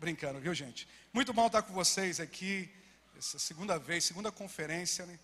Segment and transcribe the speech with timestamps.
[0.00, 0.88] Brincando, viu, gente?
[1.12, 2.74] Muito bom estar com vocês aqui.
[3.18, 5.20] Essa segunda vez, segunda conferência, né?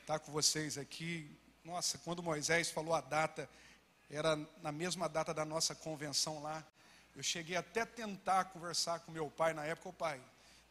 [0.00, 1.30] Estar com vocês aqui.
[1.64, 3.48] Nossa, quando Moisés falou a data,
[4.10, 6.66] era na mesma data da nossa convenção lá.
[7.14, 10.20] Eu cheguei até tentar conversar com meu pai na época, o pai,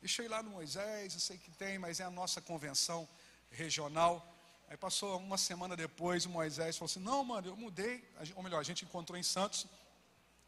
[0.01, 3.07] deixa eu ir lá no Moisés, eu sei que tem, mas é a nossa convenção
[3.49, 4.29] regional.
[4.67, 8.03] Aí passou uma semana depois, o Moisés falou assim: Não, mano, eu mudei.
[8.35, 9.65] Ou melhor, a gente encontrou em Santos,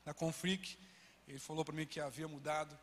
[0.06, 0.78] na Confric.
[1.30, 2.78] Ele falou para mim que havia mudado.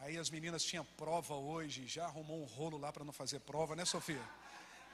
[0.00, 3.74] Aí as meninas tinham prova hoje, já arrumou um rolo lá para não fazer prova,
[3.74, 4.22] né, Sofia?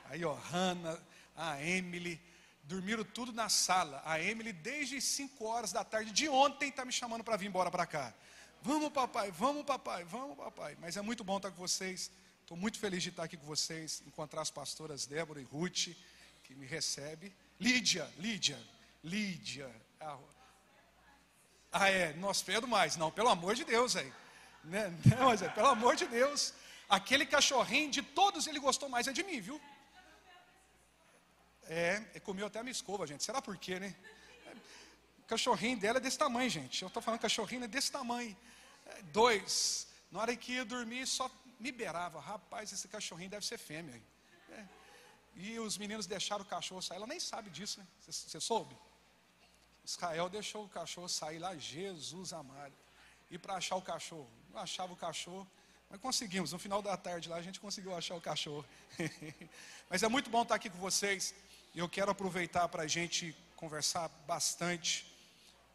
[0.07, 1.01] Aí, ó, Hanna,
[1.37, 2.21] a Emily,
[2.65, 4.03] dormiram tudo na sala.
[4.05, 7.71] A Emily, desde 5 horas da tarde de ontem, está me chamando para vir embora
[7.71, 8.15] para cá.
[8.63, 10.77] Vamos, papai, vamos, papai, vamos, papai.
[10.81, 12.11] Mas é muito bom estar com vocês.
[12.41, 15.89] Estou muito feliz de estar aqui com vocês, encontrar as pastoras Débora e Ruth,
[16.45, 17.33] que me recebe.
[17.61, 18.59] Lídia, Lídia,
[19.03, 19.71] Lídia.
[21.71, 22.97] Ah, é, nós pedo mais.
[22.97, 24.13] Não, pelo amor de Deus, aí.
[24.65, 24.93] Né?
[25.19, 26.55] Não, mas é, pelo amor de Deus,
[26.89, 29.61] aquele cachorrinho de todos ele gostou mais é de mim, viu?
[31.67, 33.25] É, comeu até a minha escova, gente.
[33.25, 33.95] Será por quê, né?
[35.21, 36.83] O cachorrinho dela é desse tamanho, gente.
[36.83, 38.37] Eu estou falando cachorrinho é desse tamanho.
[38.87, 39.87] É, dois.
[40.11, 42.21] Na hora que ia dormir, só me beirava.
[42.21, 44.03] Rapaz, esse cachorrinho deve ser fêmea.
[44.51, 44.65] É.
[45.37, 46.97] E os meninos deixaram o cachorro sair.
[46.97, 47.87] Ela nem sabe disso, né?
[48.07, 48.77] Você soube?
[49.85, 52.75] Israel deixou o cachorro sair lá, Jesus amado.
[53.35, 55.45] E para achar o cachorro, não achava o cachorro,
[55.91, 56.53] mas conseguimos.
[56.53, 58.65] No final da tarde lá a gente conseguiu achar o cachorro.
[59.91, 61.35] mas é muito bom estar aqui com vocês.
[61.75, 65.05] E eu quero aproveitar para a gente conversar bastante.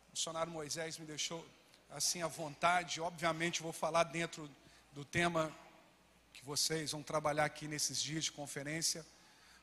[0.08, 1.46] O missionário Moisés me deixou
[1.90, 3.02] assim à vontade.
[3.02, 4.50] Obviamente vou falar dentro
[4.94, 5.54] do tema
[6.32, 9.06] que vocês vão trabalhar aqui nesses dias de conferência.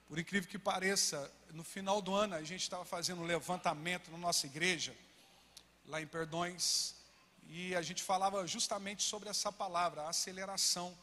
[0.07, 4.19] Por incrível que pareça, no final do ano a gente estava fazendo um levantamento na
[4.19, 4.95] nossa igreja,
[5.87, 6.96] lá em Perdões,
[7.49, 10.97] e a gente falava justamente sobre essa palavra, aceleração.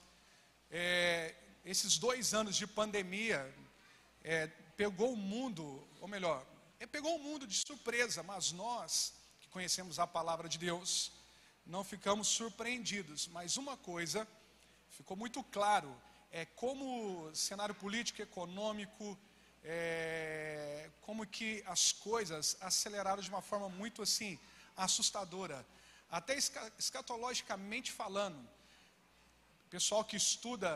[0.69, 1.35] É,
[1.65, 3.53] esses dois anos de pandemia
[4.23, 6.45] é, pegou o mundo, ou melhor,
[6.79, 11.11] é, pegou o mundo de surpresa, mas nós que conhecemos a palavra de Deus,
[11.65, 13.27] não ficamos surpreendidos.
[13.27, 14.27] Mas uma coisa
[14.89, 15.95] ficou muito claro,
[16.31, 19.17] é como cenário político, econômico,
[19.63, 24.37] é, como que as coisas aceleraram de uma forma muito assim
[24.75, 25.65] assustadora.
[26.13, 26.37] Até
[26.77, 28.37] escatologicamente falando,
[29.65, 30.71] o pessoal que estuda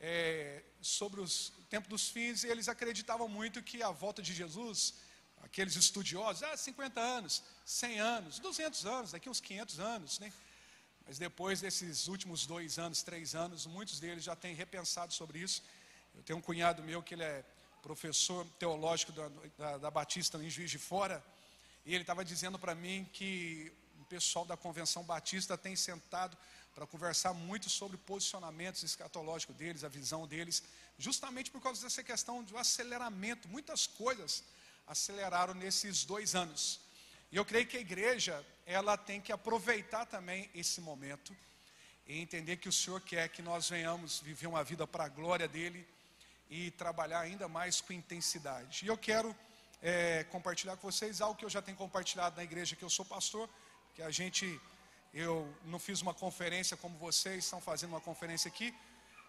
[0.00, 4.94] é, sobre os tempos dos fins, eles acreditavam muito que a volta de Jesus,
[5.42, 10.32] aqueles estudiosos, ah, 50 anos, 100 anos, 200 anos, daqui uns 500 anos, né?
[11.04, 15.60] Mas depois desses últimos dois anos, três anos, muitos deles já têm repensado sobre isso.
[16.14, 17.44] Eu tenho um cunhado meu que ele é
[17.82, 19.28] professor teológico da,
[19.58, 21.20] da, da Batista em Juiz de Fora,
[21.84, 23.72] e ele estava dizendo para mim que
[24.08, 26.36] pessoal da Convenção Batista tem sentado
[26.74, 30.62] para conversar muito sobre posicionamentos escatológicos deles, a visão deles,
[30.96, 33.48] justamente por causa dessa questão do aceleramento.
[33.48, 34.42] Muitas coisas
[34.86, 36.80] aceleraram nesses dois anos.
[37.30, 41.36] E eu creio que a igreja, ela tem que aproveitar também esse momento
[42.06, 45.46] e entender que o Senhor quer que nós venhamos viver uma vida para a glória
[45.46, 45.86] dEle
[46.48, 48.86] e trabalhar ainda mais com intensidade.
[48.86, 49.36] E eu quero
[49.82, 53.04] é, compartilhar com vocês algo que eu já tenho compartilhado na igreja que eu sou
[53.04, 53.48] pastor,
[53.98, 54.60] que a gente,
[55.12, 58.72] eu não fiz uma conferência como vocês estão fazendo uma conferência aqui,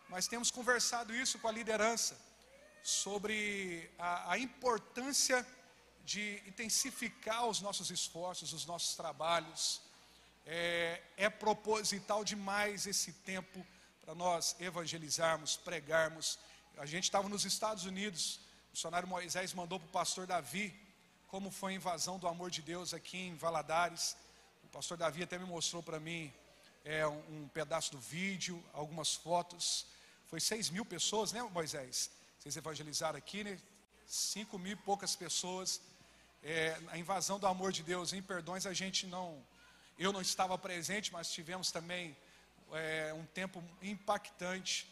[0.07, 2.15] mas temos conversado isso com a liderança
[2.83, 5.43] sobre a, a importância
[6.05, 9.81] de intensificar os nossos esforços, os nossos trabalhos.
[10.45, 13.65] É, é proposital demais esse tempo
[14.05, 16.37] para nós evangelizarmos, pregarmos.
[16.77, 20.79] A gente estava nos Estados Unidos, o missionário Moisés mandou para o pastor Davi
[21.27, 24.15] como foi a invasão do amor de Deus aqui em Valadares.
[24.69, 26.31] O pastor Davi até me mostrou para mim
[26.85, 29.87] é, um, pedaço do vídeo, algumas fotos.
[30.27, 32.11] Foi seis mil pessoas, né, Moisés?
[32.37, 33.57] Vocês evangelizaram aqui, né?
[34.05, 35.81] Cinco mil e poucas pessoas.
[36.43, 39.43] É, a invasão do amor de Deus em perdões, a gente não.
[39.97, 42.15] Eu não estava presente, mas tivemos também
[42.71, 44.87] é, um tempo impactante.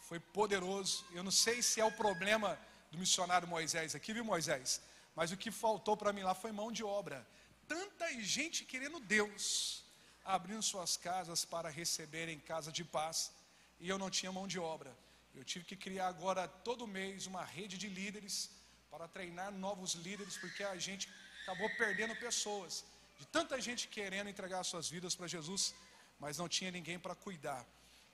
[0.00, 1.06] Foi poderoso.
[1.12, 2.58] Eu não sei se é o problema
[2.90, 4.80] do missionário Moisés aqui, viu, Moisés?
[5.14, 7.24] Mas o que faltou para mim lá foi mão de obra
[7.72, 8.06] tanta
[8.36, 9.84] gente querendo Deus,
[10.24, 13.30] abrindo suas casas para receberem casa de paz,
[13.78, 14.92] e eu não tinha mão de obra.
[15.36, 18.50] Eu tive que criar agora todo mês uma rede de líderes
[18.90, 21.08] para treinar novos líderes, porque a gente
[21.42, 22.84] acabou perdendo pessoas,
[23.20, 25.72] de tanta gente querendo entregar suas vidas para Jesus,
[26.18, 27.64] mas não tinha ninguém para cuidar.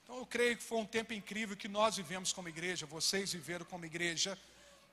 [0.03, 3.65] Então eu creio que foi um tempo incrível que nós vivemos como igreja, vocês viveram
[3.65, 4.37] como igreja,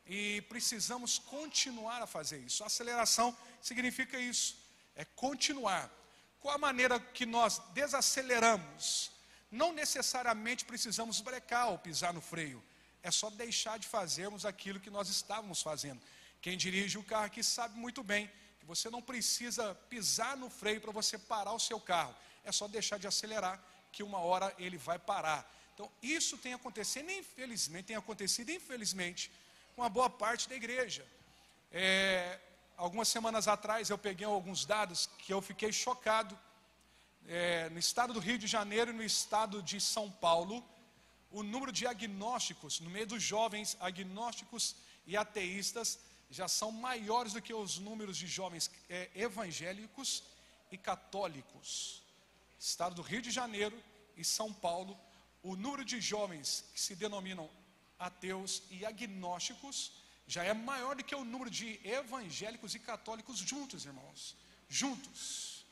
[0.07, 2.65] e precisamos continuar a fazer isso.
[2.65, 4.57] Aceleração significa isso,
[4.95, 5.91] é continuar.
[6.41, 9.11] qual a maneira que nós desaceleramos?
[9.51, 12.63] Não necessariamente precisamos brecar ou pisar no freio.
[13.03, 16.01] É só deixar de fazermos aquilo que nós estávamos fazendo.
[16.43, 18.31] Quem dirige o carro aqui sabe muito bem
[18.61, 22.15] que você não precisa pisar no freio para você parar o seu carro.
[22.45, 23.63] É só deixar de acelerar
[23.93, 25.51] que uma hora ele vai parar.
[25.73, 29.31] Então, isso tem acontecido, infelizmente, tem acontecido, infelizmente,
[29.75, 31.05] com a boa parte da igreja.
[31.73, 32.39] É,
[32.77, 36.39] algumas semanas atrás eu peguei alguns dados que eu fiquei chocado.
[37.27, 40.65] É, no estado do Rio de Janeiro e no estado de São Paulo,
[41.31, 44.77] o número de agnósticos, no meio dos jovens agnósticos
[45.07, 45.99] e ateístas,
[46.31, 50.23] já são maiores do que os números de jovens é, evangélicos
[50.71, 52.03] e católicos.
[52.61, 53.77] Estado do Rio de Janeiro
[54.17, 54.97] e São Paulo,
[55.43, 57.51] o número de jovens que se denominam
[57.99, 59.93] ateus e agnósticos
[60.27, 64.37] já é maior do que o número de evangélicos e católicos juntos, irmãos.
[64.69, 65.65] Juntos.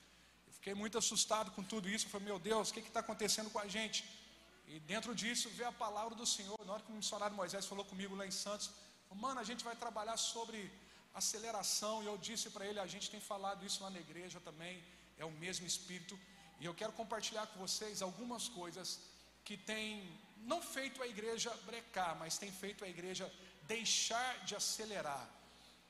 [0.46, 2.06] Eu fiquei muito assustado com tudo isso.
[2.06, 4.04] Eu falei, meu Deus, o que está acontecendo com a gente?
[4.66, 6.58] E dentro disso veio a palavra do Senhor.
[6.66, 8.70] Na hora que o missionário Moisés falou comigo lá em Santos,
[9.24, 10.70] mano, a gente vai trabalhar sobre
[11.14, 12.02] aceleração.
[12.02, 14.82] E eu disse para ele, a gente tem falado isso lá na igreja também.
[15.16, 16.18] É o mesmo espírito.
[16.60, 19.00] E eu quero compartilhar com vocês algumas coisas
[19.44, 19.88] que têm
[20.42, 23.32] não feito a igreja brecar, mas tem feito a igreja
[23.66, 25.28] deixar de acelerar.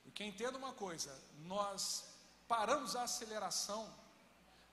[0.04, 2.04] Porque entenda uma coisa, nós
[2.46, 3.82] paramos a aceleração,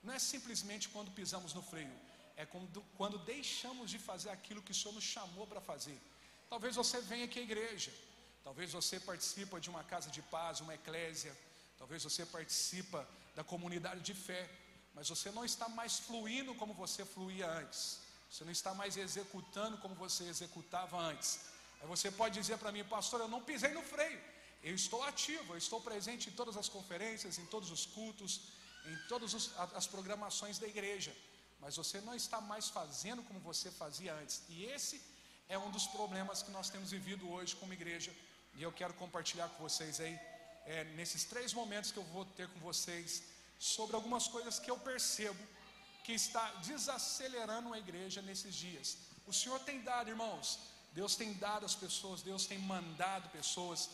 [0.03, 1.93] não é simplesmente quando pisamos no freio,
[2.35, 5.99] é quando, quando deixamos de fazer aquilo que o Senhor nos chamou para fazer.
[6.49, 7.93] Talvez você venha aqui à igreja,
[8.43, 11.35] talvez você participa de uma casa de paz, uma eclésia,
[11.77, 14.49] talvez você participa da comunidade de fé,
[14.93, 18.08] mas você não está mais fluindo como você fluía antes.
[18.29, 21.39] Você não está mais executando como você executava antes.
[21.81, 24.21] Aí você pode dizer para mim, pastor, eu não pisei no freio.
[24.61, 28.41] Eu estou ativo, eu estou presente em todas as conferências, em todos os cultos,
[28.85, 31.15] em todas as programações da igreja.
[31.61, 34.43] Mas você não está mais fazendo como você fazia antes.
[34.49, 35.01] E esse
[35.47, 38.13] é um dos problemas que nós temos vivido hoje como igreja.
[38.55, 40.19] E eu quero compartilhar com vocês aí,
[40.65, 43.23] é, nesses três momentos que eu vou ter com vocês,
[43.57, 45.41] sobre algumas coisas que eu percebo
[46.09, 48.97] que está desacelerando a igreja nesses dias.
[49.27, 50.57] O Senhor tem dado, irmãos,
[50.91, 53.91] Deus tem dado às pessoas, Deus tem mandado pessoas,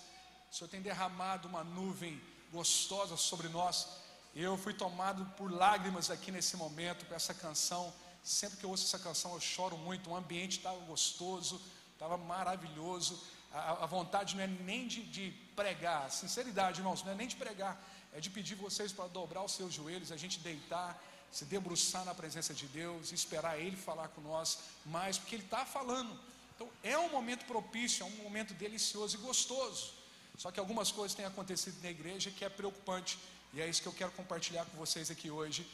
[0.49, 2.21] o Senhor tem derramado uma nuvem
[2.53, 3.85] gostosa sobre nós.
[4.33, 7.93] Eu fui tomado por lágrimas aqui nesse momento com essa canção.
[8.23, 10.09] Sempre que eu ouço essa canção, eu choro muito.
[10.09, 11.61] O ambiente estava gostoso,
[11.91, 13.21] estava maravilhoso.
[13.51, 17.35] A, a, vontade não é nem de, de pregar, sinceridade, irmãos, não é nem de
[17.35, 17.77] pregar,
[18.13, 20.97] é de pedir vocês para dobrar os seus joelhos, a gente deitar
[21.31, 25.65] se debruçar na presença de Deus, esperar Ele falar com nós mais, porque Ele está
[25.65, 26.17] falando.
[26.55, 29.93] Então é um momento propício, é um momento delicioso e gostoso.
[30.37, 33.17] Só que algumas coisas têm acontecido na igreja que é preocupante,
[33.53, 35.65] e é isso que eu quero compartilhar com vocês aqui hoje.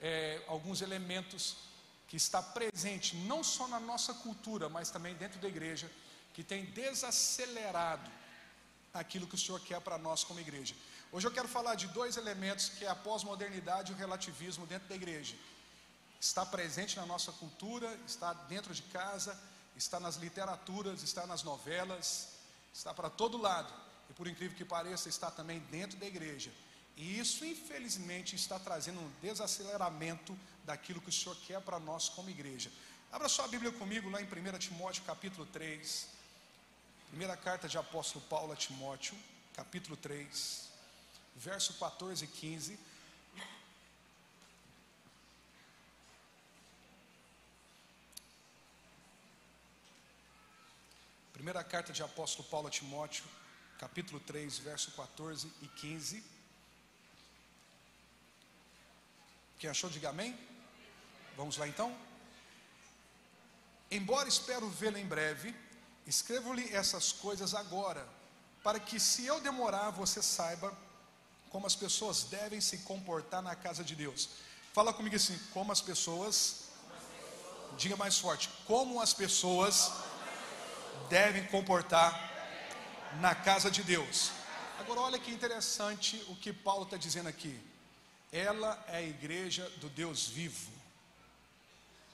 [0.00, 1.56] É, alguns elementos
[2.08, 5.90] que está presente não só na nossa cultura, mas também dentro da igreja,
[6.32, 8.10] que tem desacelerado
[8.94, 10.74] aquilo que o Senhor quer para nós como igreja.
[11.10, 14.88] Hoje eu quero falar de dois elementos que é a pós-modernidade e o relativismo dentro
[14.88, 15.34] da igreja.
[16.20, 19.38] Está presente na nossa cultura, está dentro de casa,
[19.74, 22.28] está nas literaturas, está nas novelas,
[22.74, 23.72] está para todo lado.
[24.10, 26.52] E por incrível que pareça, está também dentro da igreja.
[26.94, 32.28] E isso, infelizmente, está trazendo um desaceleramento daquilo que o Senhor quer para nós como
[32.28, 32.70] igreja.
[33.10, 36.06] Abra sua Bíblia comigo lá em 1 Timóteo capítulo 3.
[37.08, 39.16] Primeira carta de apóstolo Paulo a Timóteo,
[39.54, 40.67] capítulo 3
[41.38, 42.78] verso 14 e 15.
[51.32, 53.24] Primeira carta de apóstolo Paulo a Timóteo,
[53.78, 56.24] capítulo 3, verso 14 e 15.
[59.60, 60.36] Quem achou, diga amém.
[61.36, 61.96] Vamos lá então.
[63.90, 65.54] Embora espero vê-lo em breve,
[66.04, 68.06] escrevo-lhe essas coisas agora,
[68.62, 70.76] para que se eu demorar, você saiba
[71.50, 74.28] como as pessoas devem se comportar na casa de Deus.
[74.72, 76.64] Fala comigo assim, como as pessoas,
[77.76, 79.92] diga mais forte, como as pessoas
[81.08, 82.12] devem comportar
[83.20, 84.30] na casa de Deus.
[84.78, 87.58] Agora olha que interessante o que Paulo está dizendo aqui.
[88.30, 90.70] Ela é a igreja do Deus vivo.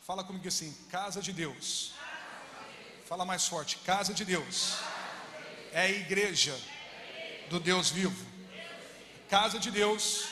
[0.06, 1.92] Fala comigo assim, casa de Deus.
[3.06, 4.74] Fala mais forte, casa de Deus.
[5.72, 6.58] É a igreja
[7.50, 8.33] do Deus vivo.
[9.34, 10.26] Casa de Deus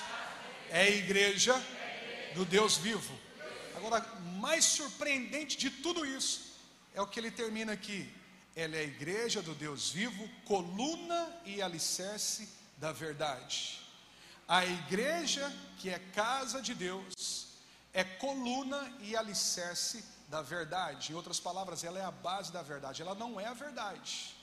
[0.71, 1.61] é a igreja
[2.37, 3.12] do Deus vivo.
[3.75, 4.00] Agora,
[4.38, 6.52] mais surpreendente de tudo isso
[6.94, 8.09] é o que ele termina aqui.
[8.54, 13.80] Ela é a igreja do Deus vivo, coluna e alicerce da verdade.
[14.47, 17.49] A igreja que é casa de Deus
[17.92, 21.11] é coluna e alicerce da verdade.
[21.11, 23.02] Em outras palavras, ela é a base da verdade.
[23.02, 24.37] Ela não é a verdade,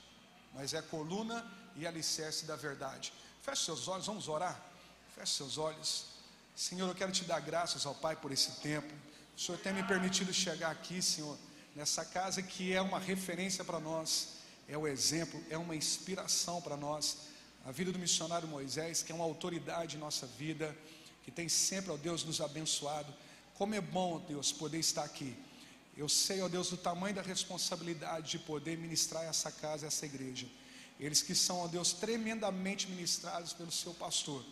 [0.53, 3.13] mas é coluna e alicerce da verdade.
[3.50, 4.63] Feche seus olhos, vamos orar.
[5.15, 6.06] Feche seus olhos.
[6.56, 8.94] Senhor, eu quero te dar graças ao Pai por esse tempo.
[9.36, 11.36] O Senhor tem me permitido chegar aqui, Senhor,
[11.75, 14.34] nessa casa que é uma referência para nós,
[14.68, 17.18] é o exemplo, é uma inspiração para nós.
[17.65, 20.77] A vida do missionário Moisés, que é uma autoridade em nossa vida,
[21.24, 23.12] que tem sempre, ó Deus, nos abençoado.
[23.56, 25.36] Como é bom, Deus, poder estar aqui.
[25.98, 30.46] Eu sei, ó Deus, do tamanho da responsabilidade de poder ministrar essa casa, essa igreja.
[31.00, 34.44] Eles que são, ó Deus, tremendamente ministrados pelo seu pastor.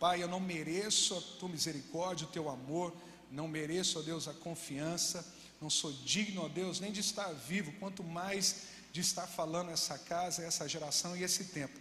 [0.00, 2.92] Pai, eu não mereço a tua misericórdia, o teu amor,
[3.30, 5.24] não mereço, ó Deus, a confiança,
[5.60, 9.96] não sou digno, ó Deus, nem de estar vivo, quanto mais de estar falando essa
[9.96, 11.78] casa, essa geração e esse tempo.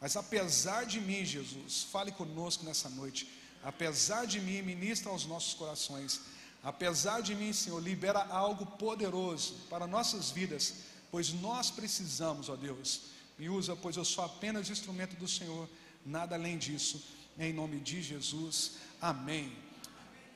[0.00, 3.28] Mas apesar de mim, Jesus, fale conosco nessa noite.
[3.62, 6.20] Apesar de mim, ministra aos nossos corações.
[6.62, 10.74] Apesar de mim, Senhor, libera algo poderoso para nossas vidas,
[11.10, 13.15] pois nós precisamos, ó Deus.
[13.38, 15.68] Me usa, pois eu sou apenas instrumento do Senhor,
[16.04, 17.04] nada além disso.
[17.38, 18.76] Em nome de Jesus.
[19.00, 19.54] Amém.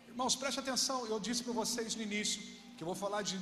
[0.06, 1.06] Irmãos, preste atenção.
[1.06, 2.42] Eu disse para vocês no início
[2.76, 3.40] que eu vou falar de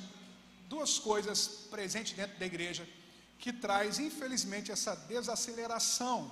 [0.68, 2.88] duas coisas presentes dentro da igreja
[3.38, 6.30] que traz, infelizmente, essa desaceleração,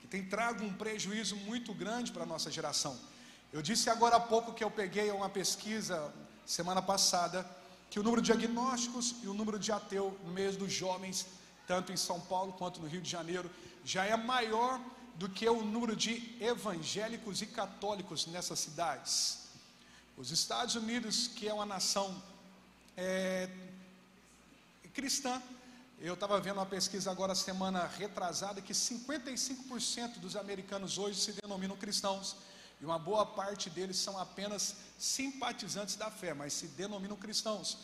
[0.00, 2.98] que tem trago um prejuízo muito grande para a nossa geração.
[3.52, 6.12] Eu disse agora há pouco que eu peguei uma pesquisa
[6.44, 7.48] semana passada
[7.90, 11.26] que o número de diagnósticos e o número de ateu no mês dos jovens,
[11.68, 13.48] tanto em São Paulo quanto no Rio de Janeiro,
[13.84, 14.80] já é maior
[15.16, 19.40] do que o número de evangélicos e católicos nessas cidades.
[20.16, 22.20] Os Estados Unidos, que é uma nação
[22.96, 23.50] é,
[24.94, 25.40] cristã,
[26.00, 31.76] eu estava vendo uma pesquisa agora semana retrasada que 55% dos americanos hoje se denominam
[31.76, 32.36] cristãos
[32.80, 37.78] e uma boa parte deles são apenas simpatizantes da fé, mas se denominam cristãos.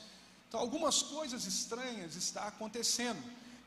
[0.49, 3.21] Então algumas coisas estranhas estão acontecendo.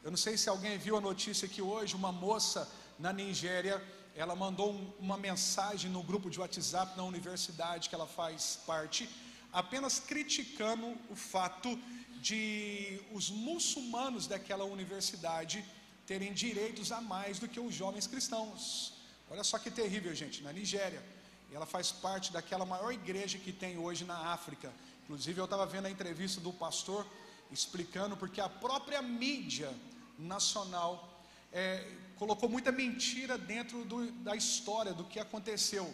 [0.08, 2.66] Eu não sei se alguém viu a notícia que hoje uma moça
[2.98, 3.84] na Nigéria,
[4.16, 9.10] ela mandou um, uma mensagem no grupo de WhatsApp na universidade que ela faz parte,
[9.52, 11.78] apenas criticando o fato
[12.22, 15.66] de os muçulmanos daquela universidade
[16.06, 18.94] terem direitos a mais do que os jovens cristãos.
[19.30, 21.04] Olha só que terrível, gente, na Nigéria.
[21.52, 24.72] Ela faz parte daquela maior igreja que tem hoje na África.
[25.04, 27.06] Inclusive, eu estava vendo a entrevista do pastor
[27.52, 29.70] explicando porque a própria mídia
[30.18, 31.22] nacional
[31.52, 35.94] é, colocou muita mentira dentro do, da história do que aconteceu.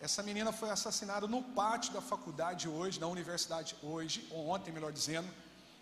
[0.00, 5.28] Essa menina foi assassinada no pátio da faculdade hoje, da universidade hoje, ontem, melhor dizendo.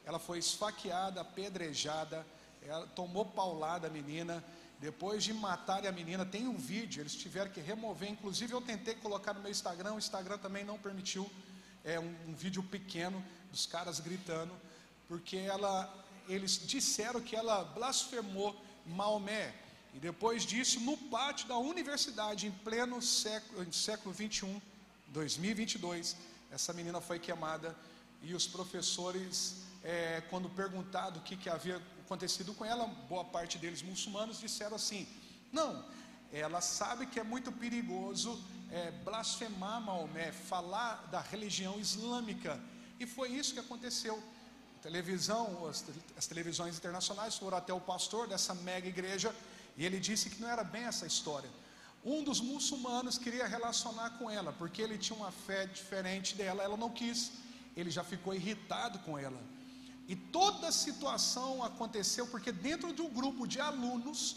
[0.04, 2.26] Ela foi esfaqueada, apedrejada,
[2.62, 4.42] ela tomou paulada a menina.
[4.80, 8.10] Depois de matarem a menina, tem um vídeo, eles tiveram que remover.
[8.10, 11.30] Inclusive, eu tentei colocar no meu Instagram, o Instagram também não permitiu.
[11.84, 14.52] É um, um vídeo pequeno dos caras gritando,
[15.06, 15.92] porque ela,
[16.28, 18.54] eles disseram que ela blasfemou
[18.86, 19.54] Maomé.
[19.94, 24.60] E depois disso, no pátio da universidade, em pleno século, século 21,
[25.08, 26.16] 2022,
[26.50, 27.76] essa menina foi queimada
[28.22, 33.58] e os professores, é, quando perguntado o que, que havia acontecido com ela, boa parte
[33.58, 35.06] deles muçulmanos disseram assim:
[35.52, 35.84] não,
[36.32, 42.60] ela sabe que é muito perigoso é, blasfemar Maomé, falar da religião islâmica,
[42.98, 44.22] e foi isso que aconteceu.
[44.82, 45.84] Televisão, as,
[46.16, 49.34] as televisões internacionais foram até o pastor dessa mega igreja
[49.76, 51.50] e ele disse que não era bem essa história.
[52.04, 56.76] Um dos muçulmanos queria relacionar com ela, porque ele tinha uma fé diferente dela, ela
[56.76, 57.32] não quis.
[57.76, 59.40] Ele já ficou irritado com ela.
[60.06, 64.36] E toda a situação aconteceu porque dentro do grupo de alunos,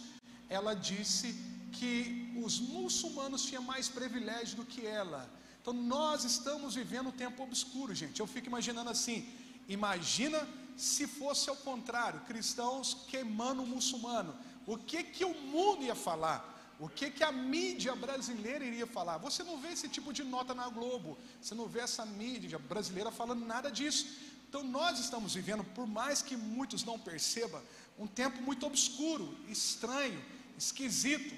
[0.49, 1.33] ela disse
[1.71, 5.29] que os muçulmanos tinham mais privilégio do que ela.
[5.61, 8.19] Então nós estamos vivendo um tempo obscuro, gente.
[8.19, 9.19] Eu fico imaginando assim:
[9.67, 15.95] imagina se fosse ao contrário, cristãos queimando o muçulmano o que que o mundo ia
[15.95, 16.47] falar?
[16.79, 19.17] O que que a mídia brasileira iria falar?
[19.17, 23.11] Você não vê esse tipo de nota na Globo, você não vê essa mídia brasileira
[23.11, 24.07] falando nada disso.
[24.47, 27.61] Então nós estamos vivendo, por mais que muitos não percebam,
[27.97, 30.23] um tempo muito obscuro, estranho,
[30.57, 31.35] esquisito.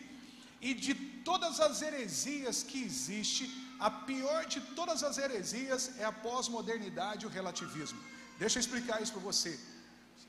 [0.62, 6.12] E de todas as heresias que existe, a pior de todas as heresias é a
[6.12, 8.00] pós-modernidade e o relativismo.
[8.44, 9.52] Deixa eu explicar isso para você.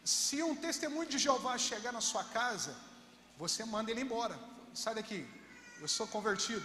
[0.05, 2.73] Se um testemunho de Jeová chegar na sua casa,
[3.37, 4.37] você manda ele embora.
[4.83, 5.21] Sai daqui,
[5.81, 6.65] eu sou convertido.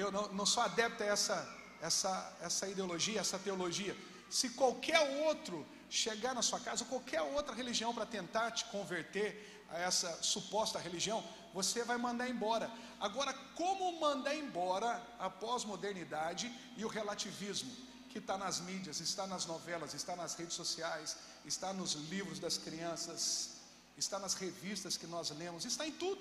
[0.00, 1.36] Eu não, não sou adepto a essa,
[1.80, 3.96] essa, essa ideologia, essa teologia.
[4.28, 9.30] Se qualquer outro chegar na sua casa, qualquer outra religião para tentar te converter
[9.70, 12.70] a essa suposta religião, você vai mandar embora.
[13.00, 17.72] Agora, como mandar embora a pós-modernidade e o relativismo?
[18.12, 22.58] Que está nas mídias, está nas novelas, está nas redes sociais, está nos livros das
[22.58, 23.52] crianças,
[23.96, 26.20] está nas revistas que nós lemos, está em tudo.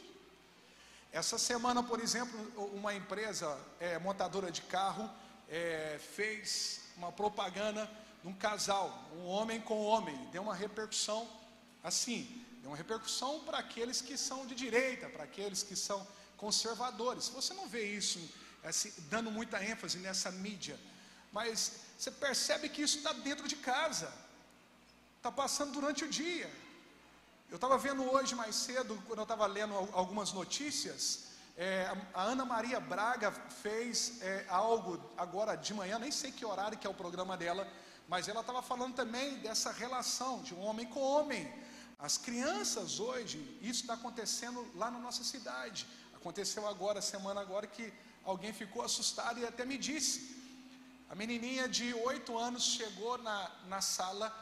[1.12, 2.40] Essa semana, por exemplo,
[2.74, 5.10] uma empresa é, montadora de carro
[5.50, 7.90] é, fez uma propaganda
[8.22, 11.28] de um casal, um homem com homem, deu uma repercussão
[11.84, 16.08] assim, deu uma repercussão para aqueles que são de direita, para aqueles que são
[16.38, 17.28] conservadores.
[17.30, 18.20] Você não vê isso
[18.64, 20.80] assim, dando muita ênfase nessa mídia,
[21.32, 24.12] mas você percebe que isso está dentro de casa,
[25.18, 26.52] está passando durante o dia.
[27.50, 32.46] Eu estava vendo hoje mais cedo, quando eu estava lendo algumas notícias, é, a Ana
[32.46, 36.94] Maria Braga fez é, algo agora de manhã, nem sei que horário que é o
[36.94, 37.68] programa dela,
[38.08, 41.54] mas ela estava falando também dessa relação de homem com homem.
[42.00, 45.86] As crianças hoje, isso está acontecendo lá na nossa cidade.
[46.16, 50.41] Aconteceu agora, semana agora, que alguém ficou assustado e até me disse.
[51.12, 54.34] A menininha de oito anos chegou na, na sala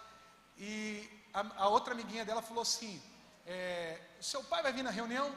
[0.56, 3.02] e a, a outra amiguinha dela falou assim:
[3.48, 5.28] é, Seu pai vai vir na reunião?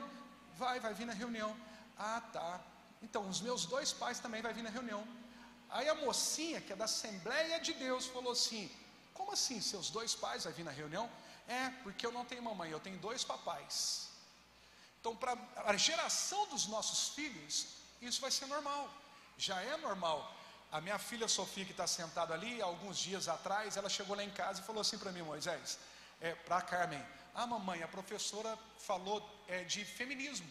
[0.59, 1.57] Vai, vai vir na reunião.
[1.97, 2.61] Ah, tá.
[3.01, 5.03] Então, os meus dois pais também vai vir na reunião.
[5.71, 8.71] Aí a mocinha, que é da Assembleia de Deus, falou assim:
[9.15, 11.11] Como assim, seus dois pais vai vir na reunião?
[11.49, 14.11] É, porque eu não tenho mamãe, eu tenho dois papais.
[15.01, 15.35] Então, para
[15.65, 17.69] a geração dos nossos filhos,
[18.03, 18.93] isso vai ser normal.
[19.39, 20.42] Já é normal.
[20.73, 24.31] A minha filha Sofia, que está sentada ali, alguns dias atrás, ela chegou lá em
[24.31, 25.79] casa e falou assim para mim, Moisés,
[26.19, 30.51] é, para a Carmen: Ah, mamãe, a professora falou é, de feminismo.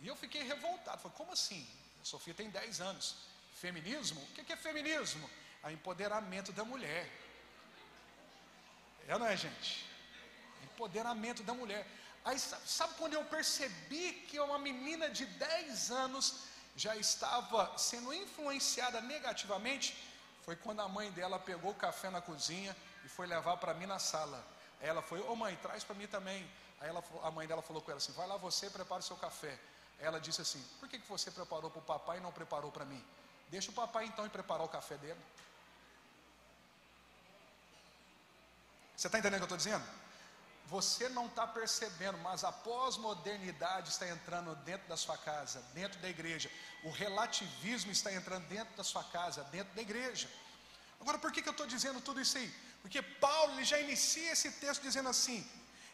[0.00, 1.00] E eu fiquei revoltado.
[1.00, 1.64] Falei, como assim?
[2.02, 3.16] A Sofia tem 10 anos.
[3.54, 4.20] Feminismo?
[4.20, 5.30] O que é feminismo?
[5.62, 7.08] A empoderamento da mulher.
[9.06, 9.86] É, não é, gente?
[10.64, 11.86] Empoderamento da mulher.
[12.24, 19.00] Aí sabe quando eu percebi que uma menina de 10 anos já estava sendo influenciada
[19.00, 19.88] negativamente,
[20.44, 23.86] foi quando a mãe dela pegou o café na cozinha e foi levar para mim
[23.86, 24.42] na sala.
[24.80, 26.48] Ela foi, ô oh, mãe, traz para mim também.
[26.80, 29.04] Aí ela, a mãe dela falou com ela assim: vai lá você e prepara o
[29.04, 29.58] seu café.
[29.98, 32.84] Ela disse assim: por que, que você preparou para o papai e não preparou para
[32.84, 33.04] mim?
[33.48, 35.20] Deixa o papai então ir preparar o café dele.
[38.96, 40.07] Você está entendendo o que eu estou dizendo?
[40.68, 46.08] Você não está percebendo, mas a pós-modernidade está entrando dentro da sua casa, dentro da
[46.10, 46.50] igreja.
[46.84, 50.28] O relativismo está entrando dentro da sua casa, dentro da igreja.
[51.00, 52.54] Agora, por que, que eu estou dizendo tudo isso aí?
[52.82, 55.40] Porque Paulo ele já inicia esse texto dizendo assim: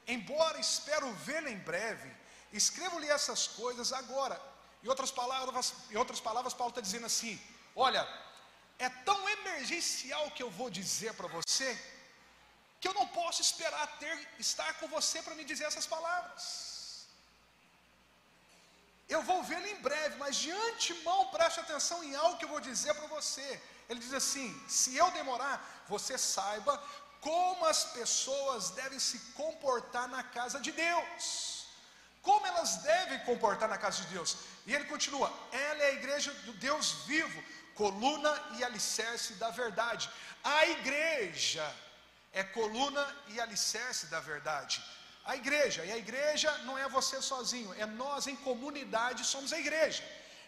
[0.08, 2.10] Embora espero vê-lo em breve,
[2.52, 4.40] escrevo-lhe essas coisas agora.
[4.82, 7.40] Em outras palavras, em outras palavras Paulo está dizendo assim:
[7.76, 8.06] Olha,
[8.76, 11.93] é tão emergencial que eu vou dizer para você
[12.84, 14.14] que eu não posso esperar ter
[14.46, 16.46] estar com você para me dizer essas palavras.
[19.14, 22.60] Eu vou vê-lo em breve, mas de antemão preste atenção em algo que eu vou
[22.60, 23.48] dizer para você.
[23.88, 25.54] Ele diz assim: se eu demorar,
[25.92, 26.74] você saiba
[27.28, 31.24] como as pessoas devem se comportar na casa de Deus.
[32.20, 34.36] Como elas devem comportar na casa de Deus.
[34.66, 35.32] E ele continua:
[35.68, 37.40] ela é a igreja do Deus vivo,
[37.82, 40.10] coluna e alicerce da verdade.
[40.58, 41.66] A igreja
[42.34, 44.82] é coluna e alicerce da verdade.
[45.24, 49.58] A igreja, e a igreja não é você sozinho, é nós em comunidade somos a
[49.58, 50.02] igreja.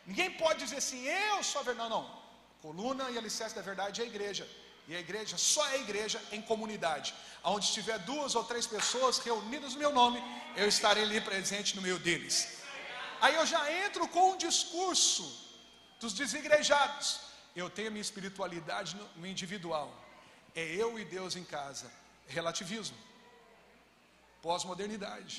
[0.04, 1.88] Ninguém pode dizer assim, eu sou a verdade.
[1.88, 2.26] Não, não.
[2.60, 4.46] Coluna e alicerce da verdade é a igreja.
[4.88, 7.14] E a igreja só é igreja em comunidade.
[7.42, 10.22] Onde estiver duas ou três pessoas reunidas no meu nome,
[10.56, 12.36] eu estarei ali presente no meio deles.
[13.20, 15.24] Aí eu já entro com um discurso
[16.00, 17.20] dos desigrejados.
[17.54, 20.05] Eu tenho a minha espiritualidade no individual
[20.56, 21.88] é eu e Deus em casa.
[22.36, 22.96] Relativismo.
[24.42, 25.34] Pós-modernidade.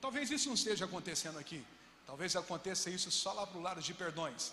[0.00, 1.64] Talvez isso não esteja acontecendo aqui.
[2.10, 4.52] Talvez aconteça isso só lá para o lado de perdões.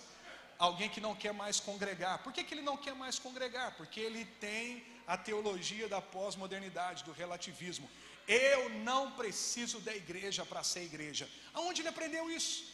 [0.60, 2.16] Alguém que não quer mais congregar.
[2.24, 3.70] Por que, que ele não quer mais congregar?
[3.78, 7.90] Porque ele tem a teologia da pós-modernidade, do relativismo.
[8.28, 11.30] Eu não preciso da igreja para ser igreja.
[11.54, 12.66] Aonde ele aprendeu isso?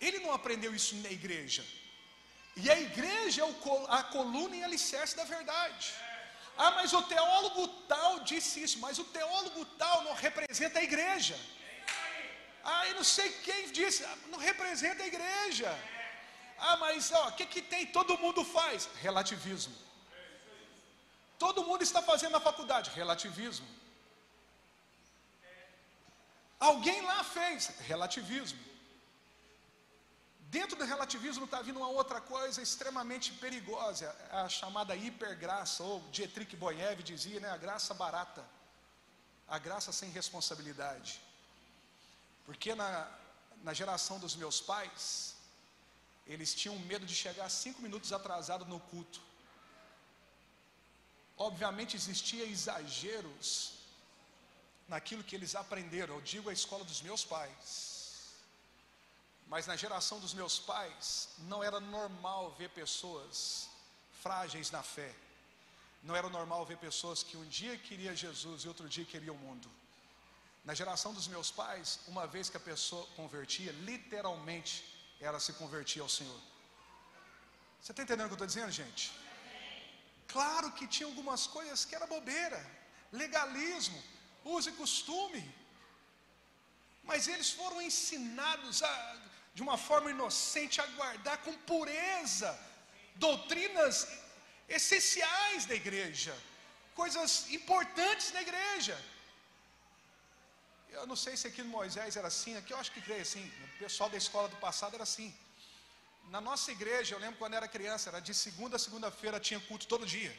[0.00, 1.64] Ele não aprendeu isso na igreja.
[2.56, 3.46] E a igreja é
[3.88, 5.92] a coluna e alicerce da verdade.
[6.56, 11.38] Ah, mas o teólogo tal disse isso, mas o teólogo tal não representa a igreja.
[12.62, 15.70] Ah, eu não sei quem disse, ah, não representa a igreja.
[16.58, 17.86] Ah, mas o que, que tem?
[17.86, 18.88] Todo mundo faz.
[19.00, 19.74] Relativismo.
[21.38, 22.90] Todo mundo está fazendo na faculdade.
[22.90, 23.66] Relativismo.
[26.58, 27.68] Alguém lá fez.
[27.92, 28.60] Relativismo.
[30.56, 36.56] Dentro do relativismo está vindo uma outra coisa extremamente perigosa, a chamada hipergraça, ou Dietrich
[36.56, 38.44] Bonhoeffer dizia, né, a graça barata,
[39.46, 41.20] a graça sem responsabilidade.
[42.44, 43.08] Porque na,
[43.62, 45.36] na geração dos meus pais,
[46.26, 49.20] eles tinham medo de chegar cinco minutos atrasado no culto.
[51.38, 53.74] Obviamente existia exageros
[54.88, 56.16] naquilo que eles aprenderam.
[56.16, 57.89] Eu digo a escola dos meus pais.
[59.52, 63.68] Mas na geração dos meus pais, não era normal ver pessoas
[64.22, 65.12] frágeis na fé.
[66.04, 69.42] Não era normal ver pessoas que um dia queria Jesus e outro dia queria o
[69.44, 69.68] mundo.
[70.64, 74.72] Na geração dos meus pais, uma vez que a pessoa convertia, literalmente
[75.18, 76.40] ela se convertia ao Senhor.
[77.80, 79.04] Você está entendendo o que eu estou dizendo, gente?
[80.28, 82.60] Claro que tinha algumas coisas que era bobeira,
[83.10, 84.00] legalismo,
[84.44, 85.42] uso e costume.
[87.02, 88.92] Mas eles foram ensinados a,
[89.54, 92.50] de uma forma inocente a guardar com pureza
[93.16, 93.96] doutrinas
[94.68, 96.34] essenciais da igreja,
[96.94, 98.96] coisas importantes da igreja.
[100.96, 103.44] Eu não sei se aqui no Moisés era assim, aqui eu acho que creio assim.
[103.74, 105.32] O pessoal da escola do passado era assim.
[106.34, 109.86] Na nossa igreja, eu lembro quando era criança, era de segunda a segunda-feira tinha culto
[109.86, 110.34] todo dia.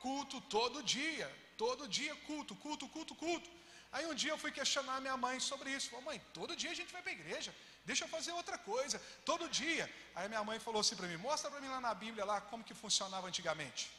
[0.00, 3.50] Culto todo dia, todo dia culto, culto, culto, culto.
[3.90, 5.90] Aí um dia eu fui questionar minha mãe sobre isso.
[5.90, 9.00] Falei, mãe, todo dia a gente vai para a igreja, deixa eu fazer outra coisa,
[9.24, 9.84] todo dia.
[10.14, 12.66] Aí minha mãe falou assim para mim: mostra para mim lá na Bíblia lá como
[12.68, 13.90] que funcionava antigamente.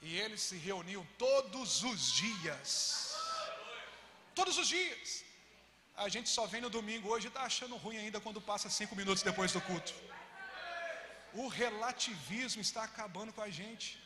[0.00, 2.70] E eles se reuniam todos os dias.
[4.34, 5.24] Todos os dias.
[5.96, 8.96] A gente só vem no domingo hoje e está achando ruim ainda quando passa cinco
[8.96, 9.94] minutos depois do culto.
[11.32, 14.03] O relativismo está acabando com a gente.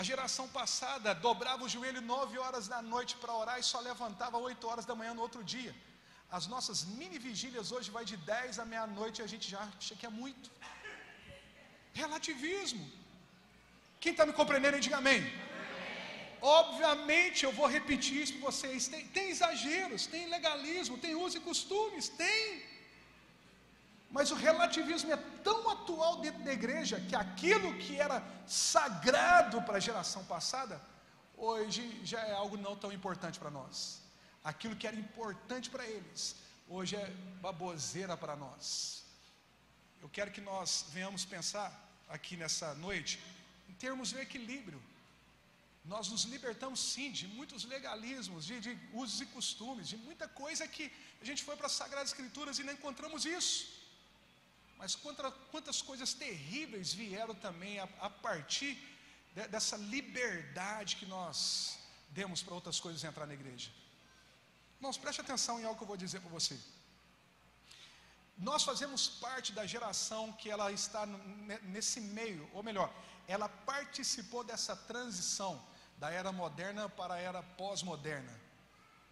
[0.00, 4.38] A geração passada dobrava o joelho nove horas da noite para orar e só levantava
[4.38, 5.74] oito horas da manhã no outro dia.
[6.30, 9.94] As nossas mini vigílias hoje vai de dez à meia-noite e a gente já acha
[9.94, 10.50] que é muito.
[11.92, 12.84] Relativismo.
[14.00, 15.22] Quem está me compreendendo, diga amém.
[16.40, 21.46] Obviamente, eu vou repetir isso para vocês: tem, tem exageros, tem legalismo, tem uso e
[21.48, 22.71] costumes, tem.
[24.12, 29.78] Mas o relativismo é tão atual dentro da igreja que aquilo que era sagrado para
[29.78, 30.80] a geração passada,
[31.36, 34.02] hoje já é algo não tão importante para nós.
[34.44, 36.36] Aquilo que era importante para eles,
[36.68, 37.06] hoje é
[37.40, 39.02] baboseira para nós.
[40.02, 41.68] Eu quero que nós venhamos pensar
[42.08, 43.18] aqui nessa noite
[43.68, 44.80] em termos de equilíbrio
[45.84, 50.66] nós nos libertamos sim de muitos legalismos, de, de usos e costumes, de muita coisa
[50.68, 53.81] que a gente foi para as Sagradas Escrituras e não encontramos isso.
[54.82, 58.72] Mas contra, quantas coisas terríveis vieram também a, a partir
[59.32, 61.78] de, dessa liberdade que nós
[62.10, 63.70] demos para outras coisas entrar na igreja.
[64.78, 66.58] Irmãos, preste atenção em algo que eu vou dizer para você.
[68.36, 71.06] Nós fazemos parte da geração que ela está
[71.62, 72.92] nesse meio, ou melhor,
[73.28, 75.64] ela participou dessa transição
[75.96, 78.34] da era moderna para a era pós-moderna.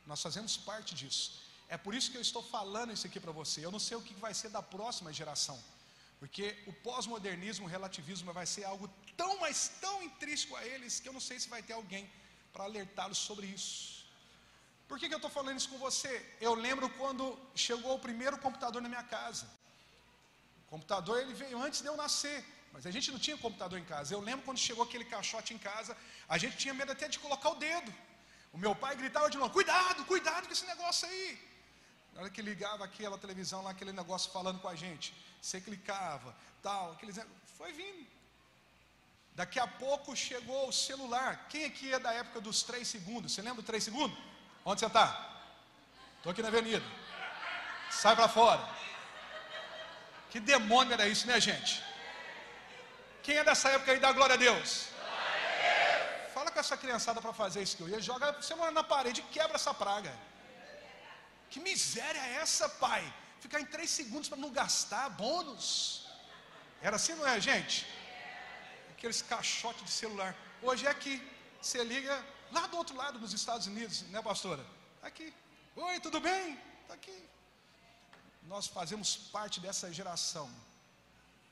[0.04, 1.48] Nós fazemos parte disso.
[1.74, 3.58] É por isso que eu estou falando isso aqui para você.
[3.64, 5.58] Eu não sei o que vai ser da próxima geração.
[6.20, 8.86] Porque o pós-modernismo, o relativismo vai ser algo
[9.20, 12.04] tão, mas tão intrínseco a eles que eu não sei se vai ter alguém
[12.52, 14.04] para alertá-los sobre isso.
[14.88, 16.12] Por que, que eu estou falando isso com você?
[16.40, 19.46] Eu lembro quando chegou o primeiro computador na minha casa.
[20.64, 22.38] O computador ele veio antes de eu nascer.
[22.72, 24.12] Mas a gente não tinha computador em casa.
[24.12, 25.96] Eu lembro quando chegou aquele caixote em casa,
[26.28, 27.92] a gente tinha medo até de colocar o dedo.
[28.52, 31.49] O meu pai gritava de novo: cuidado, cuidado com esse negócio aí.
[32.14, 36.34] Na hora que ligava aquela televisão lá, aquele negócio falando com a gente, você clicava,
[36.62, 37.18] tal, aqueles,
[37.56, 38.06] foi vindo.
[39.34, 41.46] Daqui a pouco chegou o celular.
[41.48, 43.32] Quem aqui é da época dos três segundos?
[43.32, 44.18] Você lembra do três segundos?
[44.64, 45.06] Onde você está?
[46.16, 46.84] Estou aqui na avenida.
[47.90, 48.62] Sai para fora.
[50.30, 51.82] Que demônio era isso, né, gente?
[53.22, 54.88] Quem é dessa época aí dá glória a Deus?
[54.90, 56.32] Glória a Deus.
[56.34, 58.00] Fala com essa criançada para fazer isso que eu ia.
[58.00, 60.12] Joga você mora na parede quebra essa praga.
[61.50, 63.02] Que miséria é essa, pai?
[63.40, 66.06] Ficar em três segundos para não gastar bônus.
[66.80, 67.86] Era assim, não é, gente?
[68.92, 70.32] Aqueles caixotes de celular.
[70.62, 71.16] Hoje é aqui.
[71.60, 72.14] Você liga
[72.52, 74.64] lá do outro lado, nos Estados Unidos, né, pastora?
[75.02, 75.32] Aqui.
[75.76, 76.58] Oi, tudo bem?
[76.82, 77.18] Está aqui.
[78.52, 80.48] Nós fazemos parte dessa geração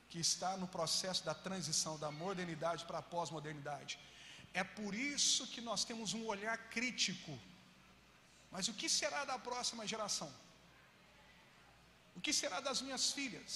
[0.09, 3.99] que está no processo da transição da modernidade para a pós-modernidade.
[4.53, 7.37] É por isso que nós temos um olhar crítico.
[8.51, 10.31] Mas o que será da próxima geração?
[12.15, 13.53] O que será das minhas filhas?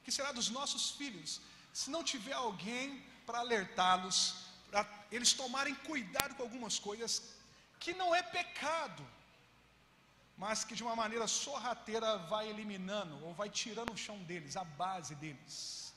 [0.00, 1.40] O que será dos nossos filhos?
[1.72, 4.18] Se não tiver alguém para alertá-los,
[4.70, 7.22] para eles tomarem cuidado com algumas coisas
[7.80, 9.04] que não é pecado,
[10.36, 14.64] mas que de uma maneira sorrateira vai eliminando ou vai tirando o chão deles, a
[14.64, 15.92] base deles.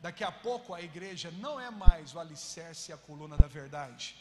[0.00, 4.16] Daqui a pouco a igreja não é mais o alicerce e a coluna da verdade.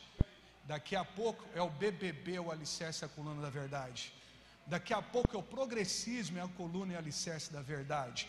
[0.72, 4.02] Daqui a pouco é o BBB o alicerce a coluna da verdade.
[4.74, 8.22] Daqui a pouco é o progressismo, é a coluna e alicerce da verdade.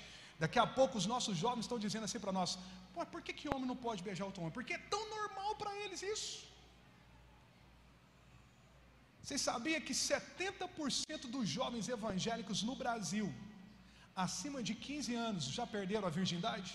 [0.43, 2.51] Daqui a pouco os nossos jovens estão dizendo assim para nós:
[3.13, 4.55] por que, que homem não pode beijar outro homem?
[4.59, 6.31] Porque é tão normal para eles isso.
[9.23, 13.27] Vocês sabiam que 70% dos jovens evangélicos no Brasil,
[14.27, 16.71] acima de 15 anos, já perderam a virgindade?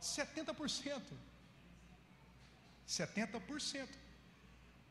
[0.00, 1.00] 70%.
[2.86, 3.88] 70%.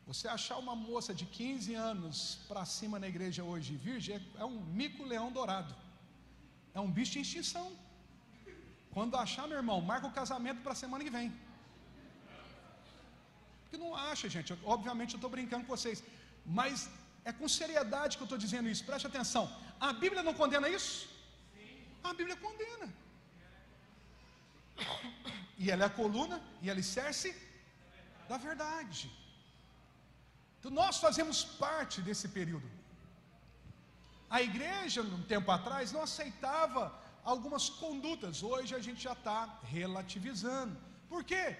[0.09, 2.17] Você achar uma moça de 15 anos
[2.47, 5.73] para cima na igreja hoje virgem é, é um mico-leão dourado.
[6.73, 7.67] É um bicho de extinção.
[8.95, 11.27] Quando achar, meu irmão, marca o casamento para a semana que vem.
[13.61, 14.51] Porque não acha, gente.
[14.53, 16.01] Eu, obviamente eu estou brincando com vocês.
[16.59, 16.89] Mas
[17.25, 18.85] é com seriedade que eu estou dizendo isso.
[18.89, 19.45] Preste atenção.
[19.87, 20.95] A Bíblia não condena isso?
[22.01, 22.87] A Bíblia condena.
[25.57, 27.29] E ela é a coluna e alicerce
[28.29, 29.11] da verdade.
[30.59, 32.67] Então nós fazemos parte desse período.
[34.29, 36.93] A igreja, um tempo atrás, não aceitava
[37.23, 38.43] algumas condutas.
[38.43, 40.75] Hoje a gente já está relativizando.
[41.07, 41.55] Por quê?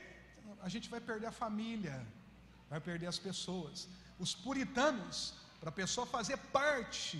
[0.61, 2.05] A gente vai perder a família,
[2.69, 3.87] vai perder as pessoas.
[4.19, 7.17] Os puritanos, para a pessoa fazer parte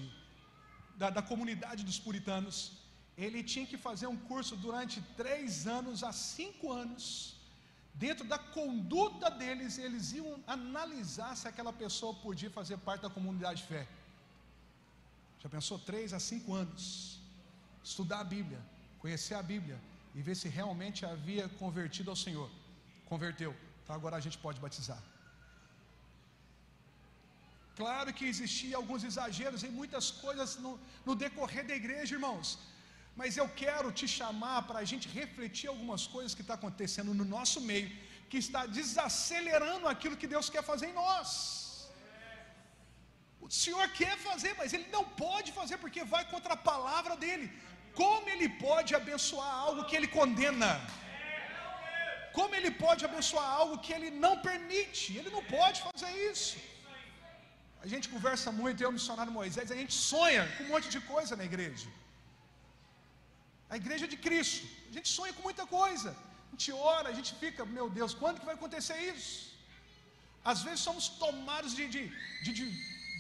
[0.97, 2.73] da, da comunidade dos puritanos,
[3.17, 7.36] ele tinha que fazer um curso durante três anos a cinco anos.
[8.05, 13.61] Dentro da conduta deles, eles iam analisar se aquela pessoa podia fazer parte da comunidade
[13.61, 13.87] de fé.
[15.41, 15.77] Já pensou?
[15.89, 16.83] Três a cinco anos
[17.89, 18.61] estudar a Bíblia,
[19.03, 19.77] conhecer a Bíblia
[20.13, 22.49] e ver se realmente havia convertido ao Senhor.
[23.11, 25.01] Converteu, então agora a gente pode batizar.
[27.79, 32.47] Claro que existia alguns exageros em muitas coisas no, no decorrer da igreja, irmãos.
[33.19, 37.25] Mas eu quero te chamar para a gente refletir algumas coisas que está acontecendo no
[37.35, 37.89] nosso meio,
[38.31, 41.29] que está desacelerando aquilo que Deus quer fazer em nós.
[43.45, 47.47] O Senhor quer fazer, mas Ele não pode fazer porque vai contra a palavra dele.
[47.99, 50.71] Como ele pode abençoar algo que ele condena?
[52.37, 55.05] Como ele pode abençoar algo que ele não permite?
[55.19, 56.57] Ele não pode fazer isso.
[57.85, 61.35] A gente conversa muito, eu, missionário Moisés, a gente sonha com um monte de coisa
[61.39, 61.87] na igreja.
[63.73, 66.09] A igreja de Cristo, a gente sonha com muita coisa.
[66.47, 69.31] A gente ora, a gente fica, meu Deus, quando que vai acontecer isso?
[70.51, 72.03] Às vezes somos tomados de, de,
[72.45, 72.65] de, de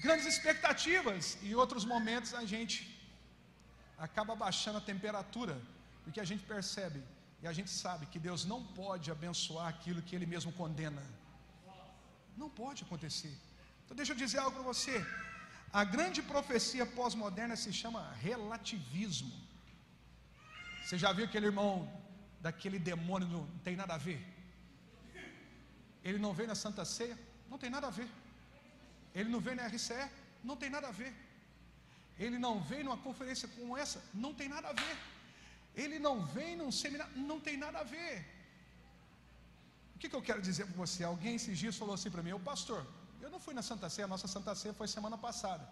[0.05, 2.75] grandes expectativas, e em outros momentos a gente
[4.05, 5.55] acaba baixando a temperatura,
[6.03, 7.01] porque a gente percebe
[7.41, 11.03] e a gente sabe que Deus não pode abençoar aquilo que Ele mesmo condena.
[12.41, 13.33] Não pode acontecer.
[13.83, 14.95] Então deixa eu dizer algo para você.
[15.71, 19.33] A grande profecia pós-moderna se chama relativismo.
[20.87, 21.71] Você já viu aquele irmão
[22.39, 24.19] daquele demônio não tem nada a ver?
[26.01, 27.17] Ele não veio na Santa Ceia?
[27.51, 28.07] Não tem nada a ver.
[29.13, 30.05] Ele não veio na RCE?
[30.49, 31.13] Não tem nada a ver.
[32.17, 34.97] Ele não vem numa conferência como essa, não tem nada a ver.
[35.75, 38.25] Ele não vem num seminário, não tem nada a ver.
[39.93, 41.03] O que, que eu quero dizer para você?
[41.03, 42.87] Alguém esses dias falou assim para mim, o pastor,
[43.21, 45.67] eu não fui na Santa Ceia, a nossa Santa Ceia foi semana passada,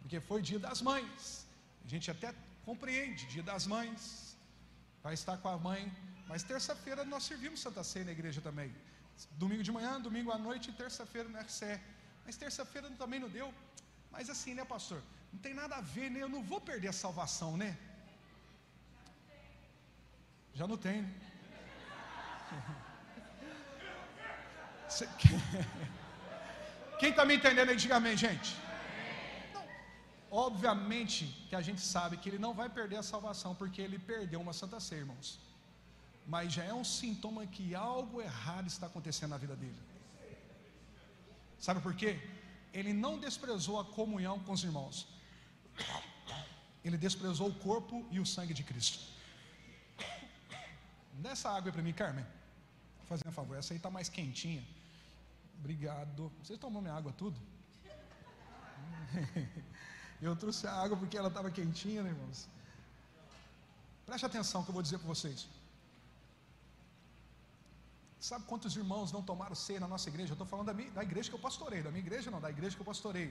[0.00, 1.46] porque foi dia das mães.
[1.84, 2.32] A gente até
[2.64, 4.31] compreende, dia das mães,
[5.02, 5.92] vai estar com a mãe,
[6.28, 8.74] mas terça-feira nós servimos Santa Ceia na igreja também.
[9.32, 11.80] Domingo de manhã, domingo à noite e terça-feira no RCE.
[12.24, 13.52] Mas terça-feira também não deu.
[14.10, 15.02] Mas assim, né, pastor?
[15.32, 16.22] Não tem nada a ver, né?
[16.22, 17.76] Eu não vou perder a salvação, né?
[20.54, 21.02] Já não tem.
[21.02, 21.14] Né?
[27.00, 28.56] Quem está me entendendo aí, diga amém, gente.
[30.32, 34.40] Obviamente que a gente sabe que ele não vai perder a salvação porque ele perdeu
[34.40, 35.38] uma santa ceia, irmãos.
[36.26, 39.76] Mas já é um sintoma que algo errado está acontecendo na vida dele.
[41.58, 42.18] Sabe por quê?
[42.72, 45.06] Ele não desprezou a comunhão com os irmãos.
[46.82, 49.04] Ele desprezou o corpo e o sangue de Cristo.
[51.12, 52.24] Dá essa água para mim, Carmen.
[53.06, 54.64] Fazendo um favor, essa aí está mais quentinha.
[55.58, 56.32] Obrigado.
[56.42, 57.38] Vocês tomam minha água tudo?
[60.26, 62.40] Eu trouxe a água porque ela estava quentinha, né, irmãos?
[64.06, 65.40] Preste atenção que eu vou dizer para vocês.
[68.28, 70.30] Sabe quantos irmãos não tomaram ceia na nossa igreja?
[70.30, 72.50] Eu estou falando da, minha, da igreja que eu pastorei, da minha igreja não, da
[72.56, 73.28] igreja que eu pastorei.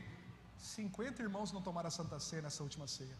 [0.57, 3.17] 50 irmãos não tomaram a Santa Ceia nessa última ceia.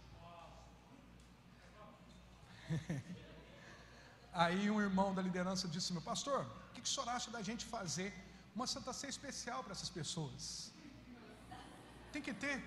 [4.43, 7.41] Aí um irmão da liderança disse: Meu pastor, o que, que o senhor acha da
[7.49, 8.09] gente fazer
[8.55, 10.43] uma Santa Ceia especial para essas pessoas?
[12.11, 12.57] Tem que ter.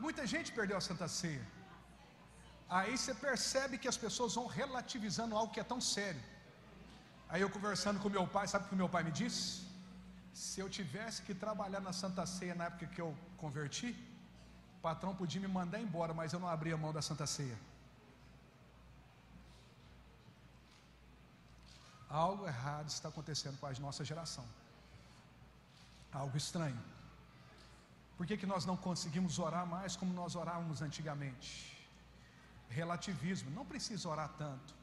[0.00, 1.44] Muita gente perdeu a Santa Ceia.
[2.68, 6.22] Aí você percebe que as pessoas vão relativizando algo que é tão sério.
[7.28, 9.66] Aí eu conversando com meu pai, sabe o que meu pai me disse?
[10.32, 13.94] Se eu tivesse que trabalhar na Santa Ceia na época que eu converti,
[14.80, 17.58] patrão podia me mandar embora, mas eu não abria mão da Santa Ceia.
[22.08, 24.46] Algo errado está acontecendo com a nossa geração.
[26.12, 26.78] Algo estranho.
[28.22, 31.48] Por que, que nós não conseguimos orar mais como nós orávamos antigamente?
[32.68, 33.50] Relativismo.
[33.50, 34.74] Não precisa orar tanto.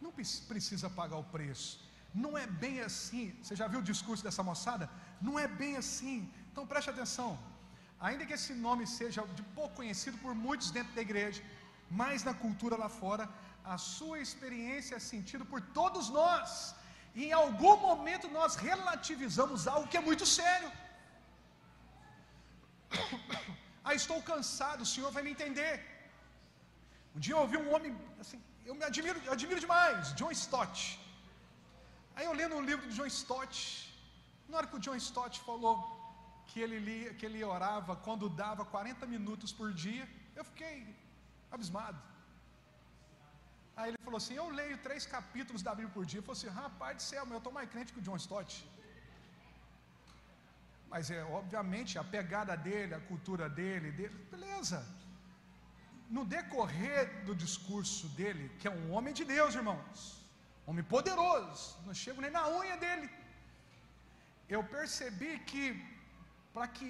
[0.00, 1.80] Não precisa pagar o preço.
[2.14, 3.34] Não é bem assim.
[3.42, 4.88] Você já viu o discurso dessa moçada?
[5.20, 6.32] Não é bem assim.
[6.52, 7.36] Então preste atenção.
[7.98, 11.42] Ainda que esse nome seja de pouco conhecido por muitos dentro da igreja,
[12.02, 13.28] mas na cultura lá fora,
[13.64, 16.76] a sua experiência é sentida por todos nós.
[17.16, 20.70] E em algum momento nós relativizamos algo que é muito sério.
[23.82, 25.72] Ah, estou cansado, o senhor vai me entender.
[27.14, 31.00] Um dia eu ouvi um homem, assim, eu me admiro, eu admiro demais, John Stott.
[32.14, 33.56] Aí eu lendo um livro de John Stott,
[34.48, 35.76] na hora que o John Stott falou
[36.48, 40.76] que ele, lia, que ele orava quando dava 40 minutos por dia, eu fiquei
[41.50, 42.00] abismado.
[43.76, 46.18] Aí ele falou assim: Eu leio três capítulos da Bíblia por dia.
[46.20, 48.52] Eu falei assim: Rapaz do céu, eu estou mais crente que o John Stott.
[50.92, 54.80] Mas é obviamente a pegada dele, a cultura dele, dele, beleza.
[56.16, 59.98] No decorrer do discurso dele, que é um homem de Deus, irmãos,
[60.66, 63.08] homem poderoso, não chego nem na unha dele.
[64.54, 65.64] Eu percebi que
[66.54, 66.88] para que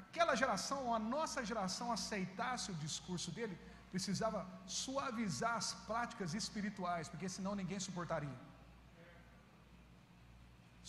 [0.00, 3.56] aquela geração, a nossa geração aceitasse o discurso dele,
[3.94, 4.40] precisava
[4.82, 8.38] suavizar as práticas espirituais, porque senão ninguém suportaria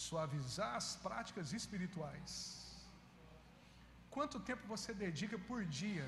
[0.06, 2.30] suavizar as práticas espirituais.
[4.16, 6.06] Quanto tempo você dedica por dia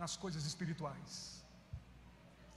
[0.00, 1.12] nas coisas espirituais?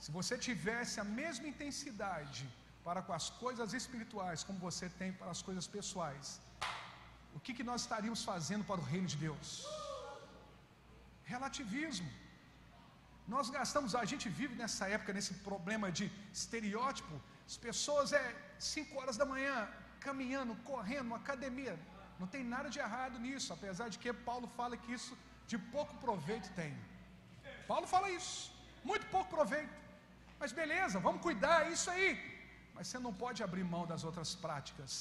[0.03, 2.43] Se você tivesse a mesma intensidade
[2.85, 6.27] para com as coisas espirituais como você tem para as coisas pessoais,
[7.37, 9.49] o que, que nós estaríamos fazendo para o reino de Deus?
[11.33, 12.09] Relativismo.
[13.33, 16.05] Nós gastamos, a gente vive nessa época, nesse problema de
[16.39, 17.15] estereótipo.
[17.49, 18.25] As pessoas é
[18.59, 19.57] 5 horas da manhã,
[20.05, 21.75] caminhando, correndo, academia.
[22.19, 25.13] Não tem nada de errado nisso, apesar de que Paulo fala que isso
[25.51, 26.73] de pouco proveito tem.
[27.71, 28.51] Paulo fala isso,
[28.89, 29.75] muito pouco proveito.
[30.41, 32.09] Mas beleza, vamos cuidar, é isso aí.
[32.75, 34.91] Mas você não pode abrir mão das outras práticas.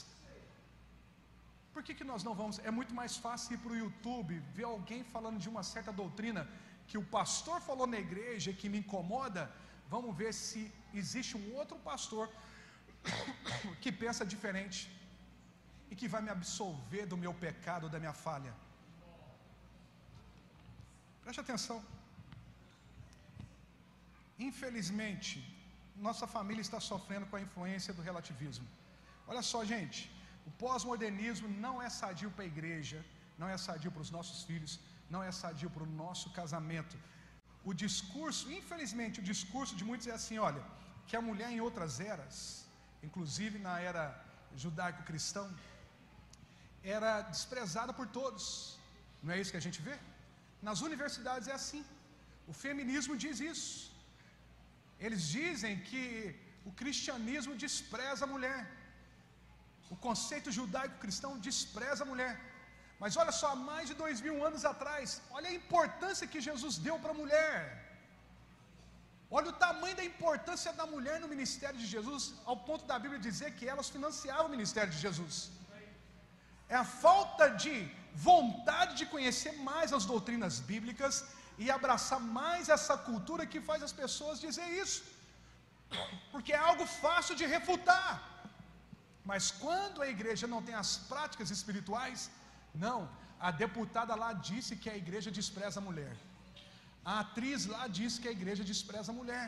[1.73, 2.57] Por que, que nós não vamos?
[2.69, 6.43] É muito mais fácil ir para o YouTube, ver alguém falando de uma certa doutrina
[6.89, 9.43] que o pastor falou na igreja que me incomoda.
[9.95, 10.61] Vamos ver se
[11.01, 12.25] existe um outro pastor
[13.83, 14.79] que pensa diferente
[15.91, 18.53] e que vai me absolver do meu pecado, da minha falha.
[21.23, 21.79] Preste atenção.
[24.39, 25.37] Infelizmente,
[25.97, 28.67] nossa família está sofrendo com a influência do relativismo.
[29.27, 29.99] Olha só, gente,
[30.49, 32.99] o pós-modernismo não é sadio para a igreja,
[33.41, 34.79] não é sadio para os nossos filhos,
[35.15, 36.97] não é sadio para o nosso casamento.
[37.65, 40.63] O discurso, infelizmente, o discurso de muitos é assim: olha,
[41.07, 42.37] que a mulher em outras eras,
[43.07, 44.05] inclusive na era
[44.65, 45.47] judaico-cristão,
[46.83, 48.45] era desprezada por todos.
[49.23, 49.97] Não é isso que a gente vê?
[50.69, 51.85] Nas universidades é assim.
[52.47, 53.71] O feminismo diz isso.
[55.05, 56.03] Eles dizem que
[56.69, 58.61] o cristianismo despreza a mulher.
[59.95, 62.35] O conceito judaico-cristão despreza a mulher.
[63.03, 66.97] Mas olha só, mais de dois mil anos atrás, olha a importância que Jesus deu
[67.03, 67.61] para a mulher.
[69.37, 73.27] Olha o tamanho da importância da mulher no ministério de Jesus, ao ponto da Bíblia
[73.29, 75.37] dizer que elas financiavam o ministério de Jesus.
[76.75, 77.75] É a falta de
[78.29, 81.14] vontade de conhecer mais as doutrinas bíblicas
[81.62, 85.03] e abraçar mais essa cultura que faz as pessoas dizer isso,
[86.33, 88.11] porque é algo fácil de refutar.
[89.31, 92.31] Mas quando a igreja não tem as práticas espirituais,
[92.87, 92.99] não,
[93.47, 96.14] a deputada lá disse que a igreja despreza a mulher.
[97.05, 99.47] A atriz lá disse que a igreja despreza a mulher.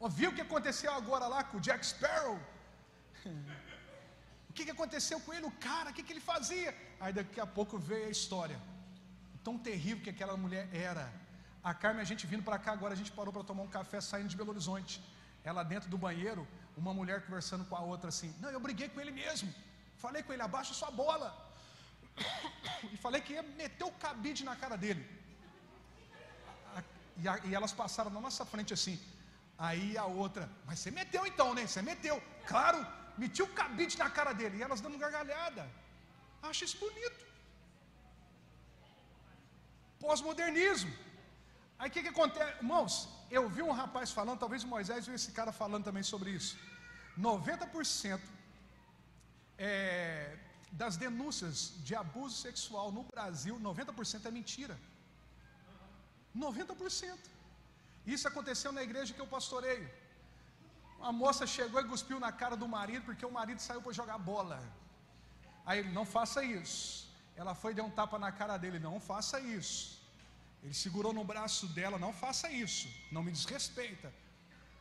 [0.00, 2.38] Ouviu o que aconteceu agora lá com o Jack Sparrow?
[4.48, 5.46] o que, aconteceu com ele?
[5.46, 6.70] O cara, o que, que ele fazia?
[7.00, 8.58] Aí daqui a pouco veio a história.
[9.44, 11.12] Tão terrível que aquela mulher era.
[11.62, 14.00] A Carmen, a gente vindo para cá agora, a gente parou para tomar um café
[14.00, 15.00] saindo de Belo Horizonte.
[15.44, 16.46] Ela dentro do banheiro,
[16.76, 19.52] uma mulher conversando com a outra assim: Não, eu briguei com ele mesmo.
[19.96, 21.28] Falei com ele, abaixa sua bola.
[22.92, 25.02] E falei que ia meter o cabide na cara dele.
[27.16, 28.98] E, a, e elas passaram na nossa frente assim.
[29.58, 31.66] Aí a outra, mas você meteu então, né?
[31.66, 32.20] Você meteu.
[32.46, 32.86] Claro,
[33.16, 34.58] meti o cabide na cara dele.
[34.58, 35.68] E elas dando gargalhada.
[36.42, 37.24] Acho isso bonito.
[40.00, 40.92] Pós-modernismo.
[41.78, 42.56] Aí o que, que acontece?
[42.58, 46.30] Irmãos, eu vi um rapaz falando, talvez o Moisés viu esse cara falando também sobre
[46.30, 46.56] isso.
[47.18, 48.20] 90%
[49.58, 50.36] é,
[50.72, 54.76] das denúncias de abuso sexual no Brasil, 90% é mentira.
[56.36, 57.18] 90%.
[58.06, 59.88] Isso aconteceu na igreja que eu pastoreio.
[60.98, 64.18] Uma moça chegou e cuspiu na cara do marido porque o marido saiu para jogar
[64.18, 64.62] bola.
[65.66, 67.08] Aí ele, não faça isso.
[67.36, 70.00] Ela foi e deu um tapa na cara dele, não faça isso.
[70.62, 74.12] Ele segurou no braço dela, não faça isso, não me desrespeita.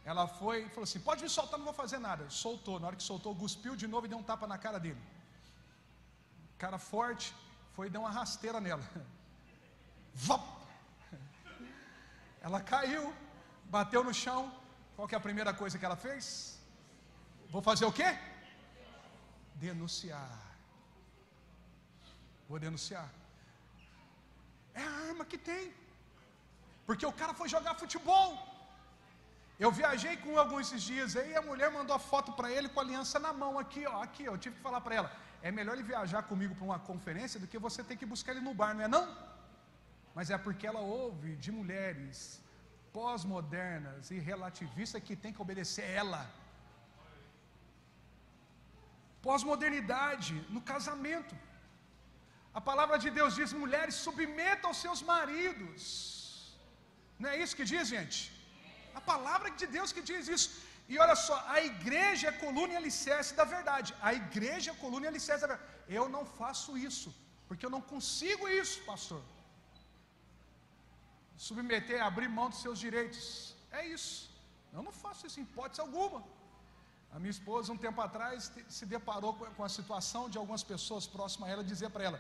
[0.04, 2.30] Ela foi e falou assim: pode me soltar, não vou fazer nada.
[2.30, 5.02] Soltou, na hora que soltou, cuspiu de novo e deu um tapa na cara dele.
[6.58, 7.34] Cara forte,
[7.76, 8.84] foi e deu uma rasteira nela.
[10.14, 10.61] Vop!
[12.42, 13.04] Ela caiu,
[13.76, 14.42] bateu no chão.
[14.96, 16.26] Qual é a primeira coisa que ela fez?
[17.54, 18.10] Vou fazer o quê?
[19.66, 20.32] Denunciar.
[22.50, 23.08] Vou denunciar.
[24.74, 25.66] É a arma que tem.
[26.88, 28.30] Porque o cara foi jogar futebol.
[29.64, 32.80] Eu viajei com alguns esses dias aí, a mulher mandou a foto para ele com
[32.80, 34.32] a aliança na mão aqui, ó, aqui, ó.
[34.32, 35.12] Eu tive que falar para ela,
[35.44, 38.42] é melhor ele viajar comigo para uma conferência do que você ter que buscar ele
[38.42, 39.06] no bar, não é não?
[40.16, 42.18] Mas é porque ela ouve de mulheres
[42.98, 46.22] pós-modernas e relativistas que tem que obedecer ela.
[49.28, 51.36] Pós-modernidade no casamento.
[52.60, 55.82] A palavra de Deus diz: mulheres, submetam aos seus maridos.
[57.22, 58.20] Não é isso que diz, gente?
[59.00, 60.50] A palavra de Deus que diz isso.
[60.92, 63.90] E olha só, a igreja é coluna e alicerce da verdade.
[64.10, 65.70] A igreja é coluna e alicerce da verdade.
[65.98, 67.10] Eu não faço isso,
[67.48, 69.22] porque eu não consigo isso, pastor.
[71.46, 73.22] Submeter, abrir mão dos seus direitos.
[73.80, 74.16] É isso.
[74.76, 76.20] Eu não faço isso em hipótese alguma.
[77.14, 81.50] A minha esposa, um tempo atrás, se deparou com a situação de algumas pessoas próximas
[81.50, 82.20] a ela dizer para ela: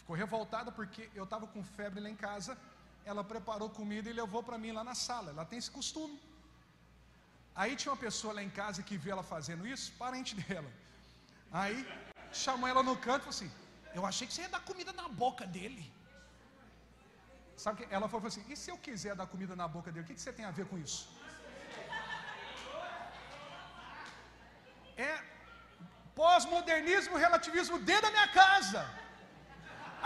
[0.00, 2.56] Ficou revoltada porque eu estava com febre lá em casa.
[3.10, 5.30] Ela preparou comida e levou para mim lá na sala.
[5.34, 6.16] Ela tem esse costume.
[7.60, 10.70] Aí tinha uma pessoa lá em casa que viu ela fazendo isso, parente dela.
[11.50, 11.78] Aí
[12.44, 13.52] chamou ela no canto e falou assim:
[13.98, 15.84] Eu achei que você ia dar comida na boca dele.
[17.64, 20.08] Sabe que ela falou assim: E se eu quiser dar comida na boca dele, o
[20.08, 21.00] que, que você tem a ver com isso?
[25.08, 25.14] É
[26.20, 28.82] pós-modernismo, relativismo dentro da minha casa.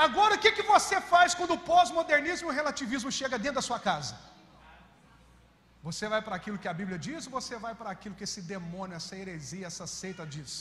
[0.07, 3.67] Agora, o que, que você faz quando o pós-modernismo e o relativismo chega dentro da
[3.69, 4.15] sua casa?
[5.89, 8.41] Você vai para aquilo que a Bíblia diz ou você vai para aquilo que esse
[8.55, 10.53] demônio, essa heresia, essa seita diz?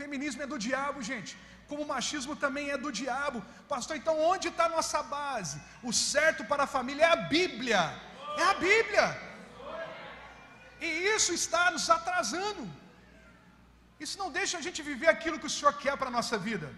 [0.00, 1.32] Feminismo é do diabo, gente.
[1.70, 3.38] Como o machismo também é do diabo.
[3.72, 5.56] Pastor, então onde está a nossa base?
[5.88, 7.82] O certo para a família é a Bíblia.
[8.42, 9.06] É a Bíblia.
[10.86, 12.64] E isso está nos atrasando.
[14.04, 16.68] Isso não deixa a gente viver aquilo que o Senhor quer para a nossa vida.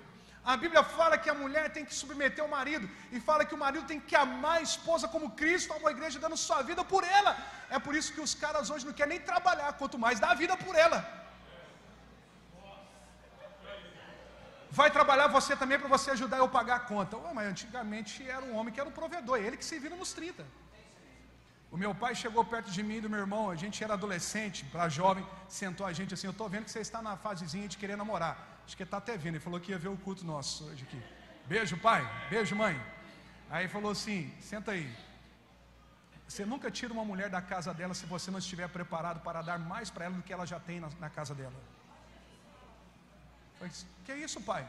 [0.51, 3.63] A Bíblia fala que a mulher tem que submeter o marido, e fala que o
[3.65, 7.05] marido tem que amar a esposa como Cristo amou a igreja, dando sua vida por
[7.19, 7.33] ela.
[7.71, 10.41] É por isso que os caras hoje não querem nem trabalhar, quanto mais dar a
[10.43, 11.22] vida por ela.
[14.79, 17.15] Vai trabalhar você também para você ajudar eu pagar a conta.
[17.19, 20.13] Ué, mas antigamente era um homem que era o provedor, ele que se vira nos
[20.15, 20.47] 30.
[21.71, 24.65] O meu pai chegou perto de mim e do meu irmão, a gente era adolescente,
[24.73, 27.77] para jovem, sentou a gente assim, eu estou vendo que você está na fasezinha de
[27.77, 28.35] querer namorar.
[28.67, 29.35] Acho que está até vindo.
[29.35, 31.03] Ele falou que ia ver o culto nosso hoje aqui.
[31.47, 32.03] Beijo, pai.
[32.31, 32.81] Beijo, mãe.
[33.51, 34.91] Aí falou assim: senta aí.
[36.27, 39.59] Você nunca tira uma mulher da casa dela se você não estiver preparado para dar
[39.59, 41.61] mais para ela do que ela já tem na, na casa dela.
[43.63, 43.73] Falei,
[44.05, 44.67] que é isso, pai?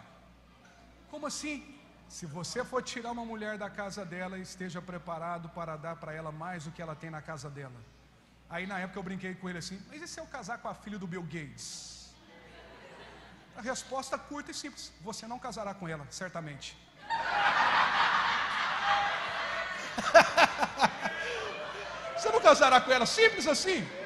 [1.09, 1.75] Como assim?
[2.07, 6.31] Se você for tirar uma mulher da casa dela, esteja preparado para dar para ela
[6.31, 7.73] mais do que ela tem na casa dela.
[8.47, 10.75] Aí na época eu brinquei com ele assim: Mas e se eu casar com a
[10.75, 12.13] filha do Bill Gates?
[13.57, 16.77] A resposta curta e simples: você não casará com ela, certamente.
[22.15, 24.02] você não casará com ela, simples assim.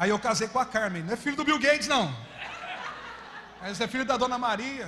[0.00, 2.04] Aí eu casei com a Carmen, não é filho do Bill Gates, não.
[3.60, 4.86] Mas é filho da Dona Maria.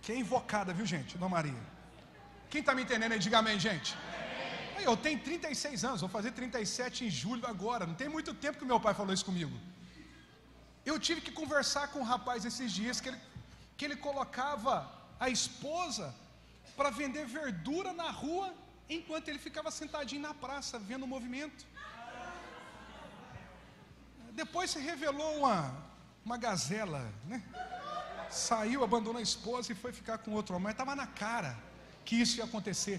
[0.00, 1.18] Que é invocada, viu gente?
[1.18, 1.62] Dona Maria.
[2.48, 3.90] Quem está me entendendo aí, diga amém, gente.
[4.88, 7.84] Eu tenho 36 anos, vou fazer 37 em julho agora.
[7.90, 9.54] Não tem muito tempo que meu pai falou isso comigo.
[10.86, 13.20] Eu tive que conversar com um rapaz esses dias que ele,
[13.76, 14.74] que ele colocava
[15.20, 16.14] a esposa
[16.78, 18.48] para vender verdura na rua
[18.88, 21.66] enquanto ele ficava sentadinho na praça vendo o movimento.
[24.42, 25.56] Depois se revelou uma,
[26.26, 27.38] uma gazela, né?
[28.30, 30.66] Saiu, abandonou a esposa e foi ficar com outro homem.
[30.66, 31.52] Mas estava na cara
[32.06, 32.96] que isso ia acontecer.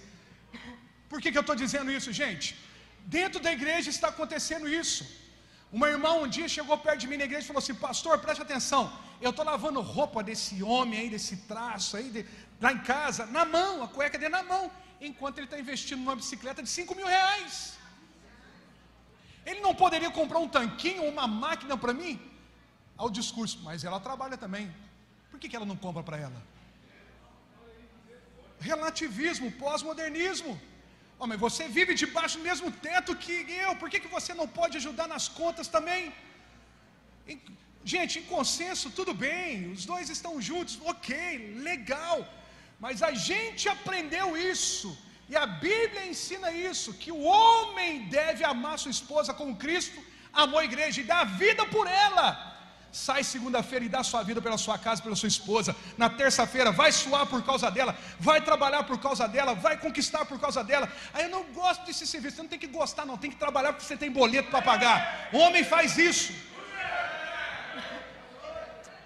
[1.12, 2.48] Por que, que eu estou dizendo isso, gente?
[3.18, 5.04] Dentro da igreja está acontecendo isso.
[5.78, 8.42] Uma irmã um dia chegou perto de mim na igreja e falou assim: Pastor, preste
[8.42, 8.84] atenção.
[9.26, 12.26] Eu estou lavando roupa desse homem aí, desse traço aí, de,
[12.60, 14.64] lá em casa, na mão, a cueca dele na mão,
[15.00, 17.79] enquanto ele está investindo numa bicicleta de 5 mil reais.
[19.50, 22.14] Ele não poderia comprar um tanquinho uma máquina para mim?
[23.02, 24.66] Ao discurso, mas ela trabalha também.
[25.32, 26.39] Por que, que ela não compra para ela?
[28.68, 30.54] relativismo, pós-modernismo.
[31.18, 33.34] Oh, mas você vive debaixo do mesmo teto que
[33.66, 36.14] eu, por que, que você não pode ajudar nas contas também?
[37.93, 41.14] Gente, em consenso, tudo bem, os dois estão juntos, ok,
[41.70, 42.18] legal,
[42.80, 44.89] mas a gente aprendeu isso,
[45.30, 50.00] e a Bíblia ensina isso: que o homem deve amar sua esposa como Cristo
[50.34, 52.28] amou a igreja e dá a vida por ela.
[52.92, 55.76] Sai segunda-feira e dá sua vida pela sua casa, pela sua esposa.
[55.96, 60.40] Na terça-feira vai suar por causa dela, vai trabalhar por causa dela, vai conquistar por
[60.40, 60.92] causa dela.
[61.14, 62.38] Aí eu não gosto desse serviço.
[62.38, 65.30] Você não tem que gostar, não, tem que trabalhar porque você tem boleto para pagar.
[65.32, 66.34] O homem faz isso.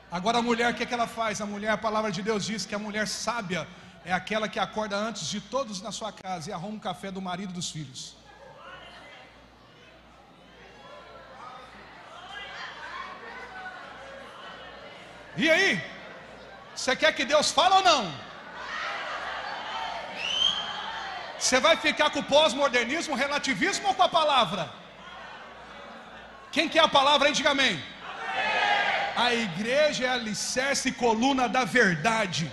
[0.09, 1.41] Agora a mulher, o que, é que ela faz?
[1.41, 3.67] A mulher, a palavra de Deus diz que a mulher sábia
[4.05, 7.21] é aquela que acorda antes de todos na sua casa e arruma um café do
[7.21, 8.15] marido e dos filhos.
[15.37, 15.81] E aí?
[16.75, 18.13] Você quer que Deus fale ou não?
[21.39, 24.69] Você vai ficar com o pós-modernismo, relativismo ou com a palavra?
[26.51, 27.81] Quem quer a palavra aí, diga amém.
[29.15, 32.51] A igreja é alicerce e coluna da verdade.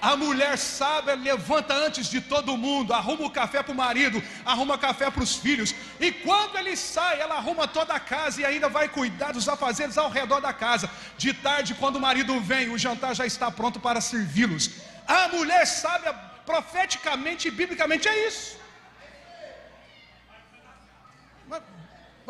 [0.00, 4.78] A mulher sábia levanta antes de todo mundo, arruma o café para o marido, arruma
[4.78, 8.68] café para os filhos, e quando ele sai, ela arruma toda a casa e ainda
[8.68, 10.88] vai cuidar dos afazeres ao redor da casa.
[11.18, 14.70] De tarde, quando o marido vem, o jantar já está pronto para servi-los.
[15.06, 16.14] A mulher sábia,
[16.46, 18.58] profeticamente e biblicamente, é isso.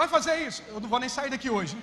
[0.00, 0.62] Vai fazer isso?
[0.66, 1.76] Eu não vou nem sair daqui hoje.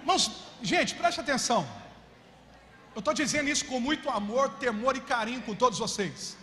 [0.00, 0.30] Irmãos,
[0.62, 1.81] gente, preste atenção.
[2.94, 6.36] Eu estou dizendo isso com muito amor, temor e carinho com todos vocês.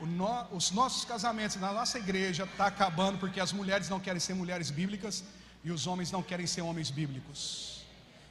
[0.00, 4.34] No, os nossos casamentos na nossa igreja está acabando porque as mulheres não querem ser
[4.34, 5.24] mulheres bíblicas
[5.64, 7.84] e os homens não querem ser homens bíblicos.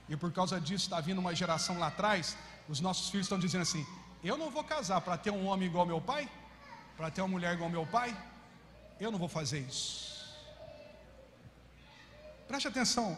[0.08, 2.38] E por causa disso está vindo uma geração lá atrás,
[2.70, 3.86] os nossos filhos estão dizendo assim:
[4.24, 6.30] eu não vou casar para ter um homem igual meu pai,
[6.96, 8.16] para ter uma mulher igual meu pai,
[9.00, 10.08] eu não vou fazer isso.
[12.48, 13.18] Preste atenção,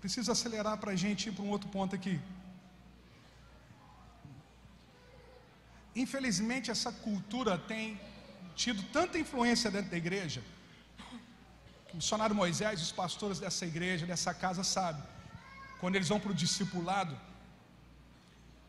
[0.00, 2.20] preciso acelerar para a gente ir para um outro ponto aqui.
[6.04, 7.98] Infelizmente, essa cultura tem
[8.62, 10.42] tido tanta influência dentro da igreja.
[11.92, 15.02] O missionário Moisés, os pastores dessa igreja, dessa casa, sabem.
[15.80, 17.14] Quando eles vão para o discipulado,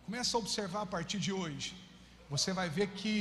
[0.06, 1.76] começa a observar a partir de hoje.
[2.30, 3.14] Você vai ver que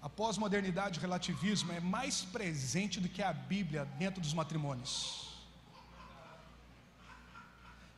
[0.00, 4.94] a pós-modernidade, o relativismo é mais presente do que a Bíblia dentro dos matrimônios.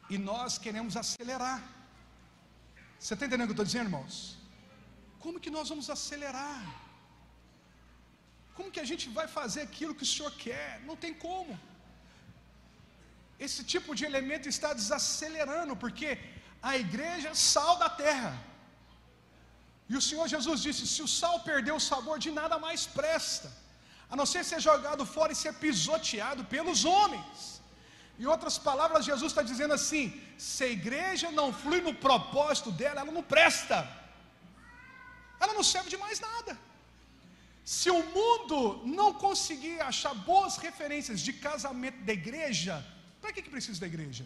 [0.08, 1.62] E nós queremos acelerar.
[2.98, 4.43] Você está entendendo o que eu estou dizendo, irmãos?
[5.24, 6.62] Como que nós vamos acelerar?
[8.56, 10.68] Como que a gente vai fazer aquilo que o Senhor quer?
[10.88, 11.54] Não tem como.
[13.46, 16.10] Esse tipo de elemento está desacelerando, porque
[16.70, 18.34] a igreja é sal da terra.
[19.92, 23.50] E o Senhor Jesus disse: se o sal perder o sabor, de nada mais presta,
[24.12, 27.42] a não ser ser jogado fora e ser pisoteado pelos homens.
[28.20, 30.04] Em outras palavras, Jesus está dizendo assim:
[30.48, 33.78] se a igreja não flui no propósito dela, ela não presta
[35.40, 36.58] ela não serve de mais nada.
[37.64, 38.58] Se o mundo
[39.00, 42.74] não conseguir achar boas referências de casamento da igreja,
[43.20, 44.24] para que, que precisa da igreja?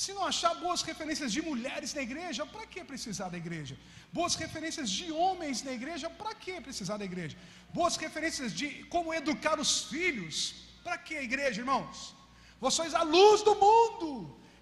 [0.00, 3.76] Se não achar boas referências de mulheres na igreja, para que precisar da igreja?
[4.12, 7.36] Boas referências de homens na igreja, para que precisar da igreja?
[7.78, 10.36] Boas referências de como educar os filhos,
[10.84, 12.14] para que a igreja, irmãos?
[12.60, 14.08] Vocês a luz do mundo,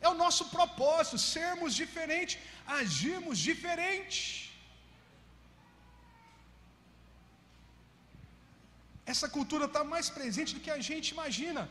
[0.01, 2.39] é o nosso propósito, sermos diferentes,
[2.81, 4.44] agirmos diferente.
[9.13, 11.69] Essa cultura está mais presente do que a gente imagina.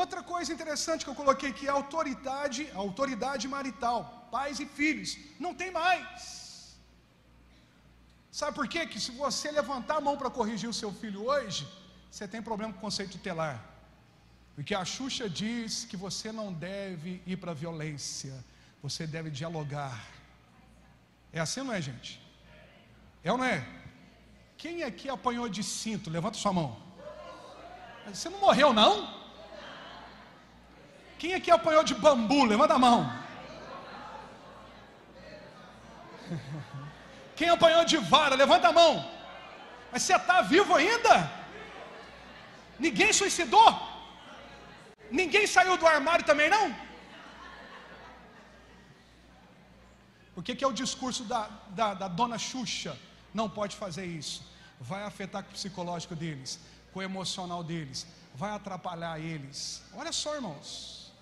[0.00, 5.10] Outra coisa interessante que eu coloquei aqui é a autoridade, autoridade marital, pais e filhos.
[5.44, 6.76] Não tem mais.
[8.30, 8.86] Sabe por quê?
[8.86, 11.68] Que se você levantar a mão para corrigir o seu filho hoje,
[12.10, 13.56] você tem problema com o conceito tutelar.
[14.54, 18.32] Porque a Xuxa diz que você não deve ir para a violência,
[18.82, 19.98] você deve dialogar.
[21.32, 22.20] É assim não é, gente?
[23.24, 23.81] É ou não é?
[24.62, 26.08] Quem aqui apanhou de cinto?
[26.16, 26.68] Levanta sua mão.
[28.08, 28.92] Você não morreu, não?
[31.20, 32.44] Quem aqui apanhou de bambu?
[32.44, 32.98] Levanta a mão.
[37.38, 38.36] Quem apanhou de vara?
[38.42, 38.92] Levanta a mão.
[39.90, 41.14] Mas você está vivo ainda?
[42.78, 43.70] Ninguém suicidou?
[45.10, 46.64] Ninguém saiu do armário também não?
[50.36, 51.42] O que, que é o discurso da,
[51.80, 52.96] da, da dona Xuxa?
[53.34, 54.51] Não pode fazer isso
[54.82, 56.58] vai afetar o psicológico deles,
[56.92, 59.82] com o emocional deles, vai atrapalhar eles.
[59.94, 61.12] Olha só, irmãos.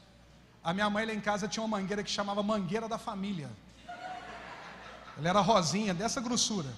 [0.63, 3.51] A minha mãe lá em casa tinha uma mangueira que chamava Mangueira da Família.
[5.17, 6.69] Ela era rosinha, dessa grossura.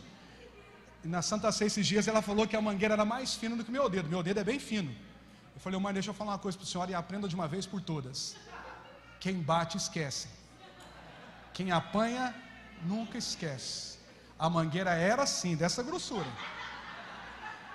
[1.05, 3.65] E na Santa Ceia esses dias ela falou que a mangueira era mais fina do
[3.65, 4.09] que meu dedo.
[4.09, 4.95] Meu dedo é bem fino.
[5.55, 7.49] Eu falei, mãe, deixa eu falar uma coisa para o senhor e aprenda de uma
[7.49, 8.37] vez por todas.
[9.21, 10.29] Quem bate, esquece.
[11.53, 12.35] Quem apanha,
[12.85, 13.99] nunca esquece.
[14.39, 16.27] A mangueira era assim, dessa grossura.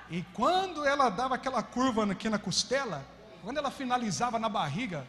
[0.10, 3.06] E quando ela dava aquela curva aqui na costela,
[3.44, 5.06] quando ela finalizava na barriga,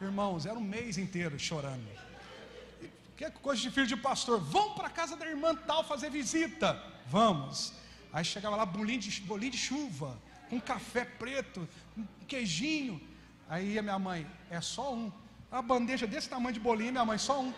[0.00, 1.86] irmãos, era um mês inteiro chorando.
[3.16, 4.40] Que é coisa de filho de pastor.
[4.40, 6.80] Vamos para a casa da irmã tal fazer visita.
[7.06, 7.74] Vamos.
[8.12, 10.16] Aí chegava lá bolinho de, bolinho de chuva,
[10.48, 13.00] com café preto, um queijinho.
[13.50, 15.12] Aí a minha mãe, é só um.
[15.50, 17.52] Uma bandeja desse tamanho de bolinho, minha mãe, só um.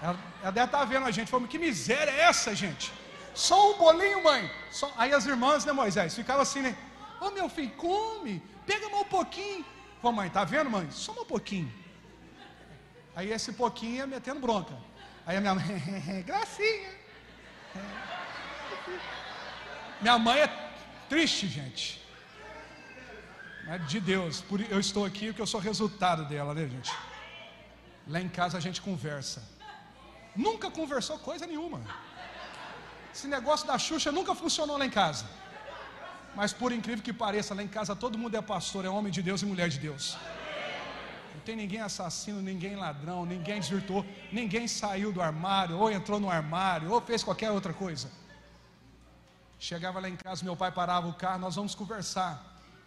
[0.00, 2.92] Ela, ela deve estar tá vendo a gente, falando, que miséria é essa, gente?
[3.34, 4.50] Só um bolinho, mãe.
[4.70, 4.92] Só...
[4.96, 6.76] Aí as irmãs, né, Moisés, ficavam assim, né?
[7.20, 9.64] Ô oh, meu filho, come, pega mais um pouquinho.
[10.00, 10.90] Pô, mãe, tá vendo, mãe?
[10.90, 11.72] Só um pouquinho.
[13.14, 14.74] Aí esse pouquinho ia metendo bronca.
[15.26, 15.64] Aí a minha mãe,
[16.26, 16.90] gracinha.
[20.00, 20.70] Minha mãe é
[21.08, 22.02] triste, gente.
[23.64, 26.92] Mas de Deus, por, eu estou aqui porque eu sou resultado dela, né, gente?
[28.08, 29.48] Lá em casa a gente conversa.
[30.34, 31.80] Nunca conversou coisa nenhuma.
[33.14, 35.24] Esse negócio da Xuxa nunca funcionou lá em casa.
[36.34, 39.22] Mas por incrível que pareça, lá em casa todo mundo é pastor, é homem de
[39.22, 40.16] Deus e mulher de Deus.
[41.34, 46.30] Não tem ninguém assassino, ninguém ladrão, ninguém desvirtuou, ninguém saiu do armário, ou entrou no
[46.30, 48.10] armário, ou fez qualquer outra coisa.
[49.58, 52.32] Chegava lá em casa, meu pai parava o carro, nós vamos conversar.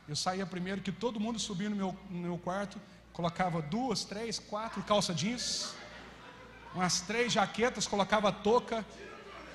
[0.07, 2.81] Eu saía primeiro, que todo mundo subia no meu, no meu quarto,
[3.13, 5.73] colocava duas, três, quatro calça jeans,
[6.73, 8.85] umas três jaquetas, colocava touca,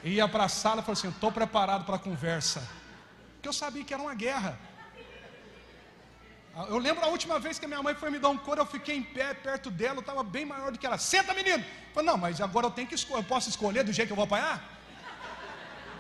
[0.02, 2.66] ia para a sala e falou assim: estou preparado para a conversa.
[3.34, 4.58] Porque eu sabia que era uma guerra.
[6.68, 8.66] Eu lembro a última vez que a minha mãe foi me dar um couro, eu
[8.66, 10.98] fiquei em pé perto dela, eu estava bem maior do que ela.
[10.98, 11.64] Senta, menino!
[11.64, 14.12] Eu falei, não, mas agora eu tenho que escolher, eu posso escolher do jeito que
[14.12, 14.60] eu vou apanhar?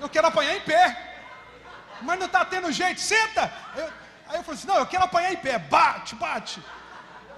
[0.00, 0.84] Eu quero apanhar em pé.
[2.02, 3.52] Mas não está tendo jeito, senta!
[3.76, 3.84] Eu,
[4.28, 6.60] aí eu falei assim, não, eu quero apanhar em pé, bate, bate.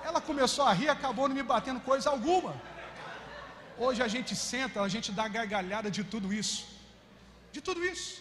[0.04, 2.54] Ela começou a rir, acabou não me batendo coisa alguma.
[3.84, 6.60] Hoje a gente senta, a gente dá gargalhada de tudo isso.
[7.54, 8.12] De tudo isso.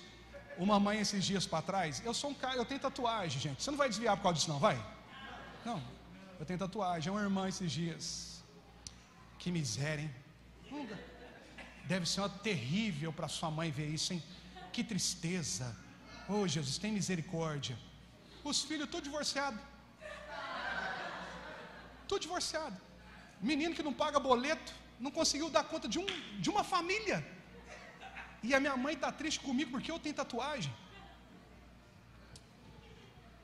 [0.65, 3.61] Uma mãe esses dias para trás, eu sou um cara, eu tenho tatuagem, gente.
[3.61, 4.77] Você não vai desviar por causa disso, não, vai?
[5.63, 5.79] Não,
[6.39, 7.09] eu tenho tatuagem.
[7.09, 8.05] É uma irmã esses dias.
[9.37, 10.87] Que miséria, hein?
[11.85, 14.23] Deve ser uma terrível para sua mãe ver isso, hein?
[14.73, 15.67] Que tristeza.
[16.27, 17.77] Oh, Jesus, tem misericórdia.
[18.43, 19.59] Os filhos tudo divorciado.
[22.07, 22.77] Tudo divorciado.
[23.39, 26.07] Menino que não paga boleto não conseguiu dar conta de, um,
[26.43, 27.17] de uma família.
[28.43, 30.73] E a minha mãe está triste comigo porque eu tenho tatuagem.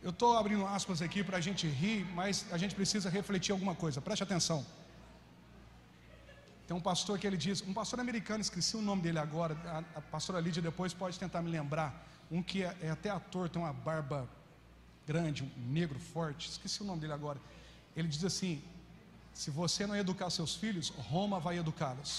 [0.02, 3.76] Eu estou abrindo aspas aqui para a gente rir, mas a gente precisa refletir alguma
[3.76, 4.00] coisa.
[4.00, 4.66] Preste atenção.
[6.68, 10.00] Tem um pastor que ele diz, um pastor americano, esqueci o nome dele agora, a,
[10.00, 12.06] a pastora Lídia depois pode tentar me lembrar.
[12.30, 14.30] Um que é, é até ator, tem uma barba
[15.08, 17.40] grande, um negro forte, esqueci o nome dele agora.
[17.96, 18.62] Ele diz assim:
[19.42, 22.14] se você não educar seus filhos, Roma vai educá-los.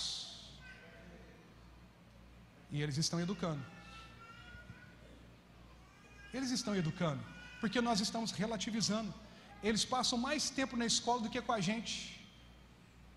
[2.70, 3.64] E eles estão educando.
[6.32, 7.22] Eles estão educando,
[7.60, 9.12] porque nós estamos relativizando.
[9.68, 11.94] Eles passam mais tempo na escola do que com a gente.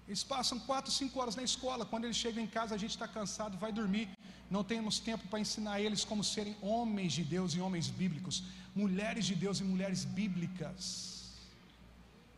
[0.08, 1.86] Eles passam quatro, cinco horas na escola.
[1.86, 4.10] Quando eles chegam em casa, a gente está cansado, vai dormir.
[4.50, 8.44] Não temos tempo para ensinar eles como serem homens de Deus e homens bíblicos,
[8.84, 10.76] mulheres de Deus e mulheres bíblicas.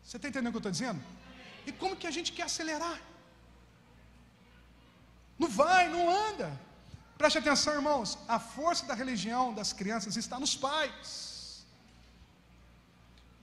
[0.04, 1.02] Você está entendendo o que eu estou dizendo?
[1.66, 3.00] E como que a gente quer acelerar?
[5.38, 6.48] Não vai, não anda.
[7.18, 8.18] Preste atenção, irmãos.
[8.28, 11.66] A força da religião das crianças está nos pais.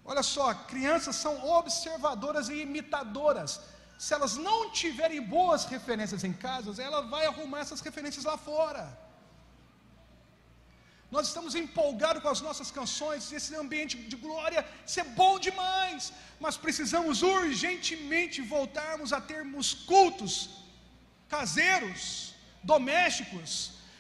[0.05, 3.61] Olha só, crianças são observadoras e imitadoras.
[3.99, 8.85] Se elas não tiverem boas referências em casa, ela vai arrumar essas referências lá fora.
[11.15, 16.13] Nós estamos empolgados com as nossas canções, esse ambiente de glória, isso é bom demais,
[16.45, 20.33] mas precisamos urgentemente voltarmos a termos cultos
[21.37, 22.35] caseiros,
[22.73, 23.51] domésticos,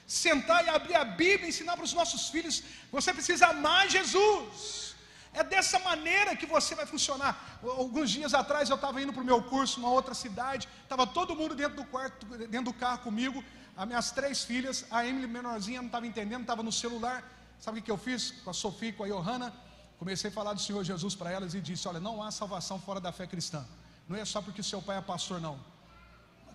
[0.06, 2.56] sentar e abrir a Bíblia ensinar para os nossos filhos.
[2.96, 4.94] Você precisa amar Jesus.
[5.32, 7.32] É dessa maneira que você vai funcionar.
[7.62, 11.36] Alguns dias atrás eu estava indo para o meu curso, numa outra cidade, estava todo
[11.40, 13.44] mundo dentro do quarto, dentro do carro comigo
[13.80, 17.18] as minhas três filhas, a Emily menorzinha não estava entendendo, estava no celular.
[17.58, 19.54] Sabe o que eu fiz com a Sofia com a Johanna?
[19.98, 23.00] Comecei a falar do Senhor Jesus para elas e disse: Olha, não há salvação fora
[23.00, 23.64] da fé cristã.
[24.06, 25.58] Não é só porque seu pai é pastor, não.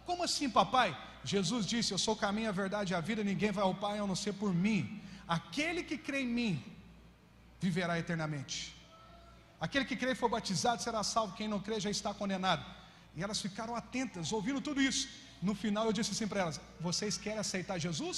[0.05, 0.95] Como assim, papai?
[1.23, 3.97] Jesus disse: Eu sou o caminho, a verdade e a vida, ninguém vai ao Pai
[3.97, 5.01] a não ser por mim.
[5.27, 6.63] Aquele que crê em mim
[7.59, 8.75] viverá eternamente.
[9.59, 12.63] Aquele que crê e for batizado será salvo, quem não crê já está condenado.
[13.15, 15.24] E elas ficaram atentas, ouvindo tudo isso.
[15.47, 18.17] No final eu disse assim para elas: Vocês querem aceitar Jesus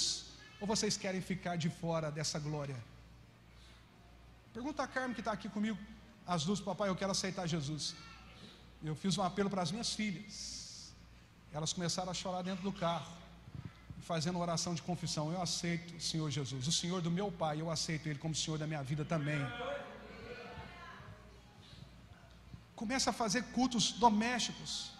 [0.60, 2.78] ou vocês querem ficar de fora dessa glória?
[4.56, 5.78] Pergunta a Carmen que está aqui comigo,
[6.34, 7.94] as duas, papai, eu quero aceitar Jesus.
[8.82, 10.34] Eu fiz um apelo para as minhas filhas.
[11.52, 13.12] Elas começaram a chorar dentro do carro,
[14.10, 15.30] fazendo oração de confissão.
[15.30, 18.58] Eu aceito o Senhor Jesus, o Senhor do meu pai, eu aceito Ele como Senhor
[18.58, 19.40] da minha vida também.
[22.74, 24.97] Começa a fazer cultos domésticos.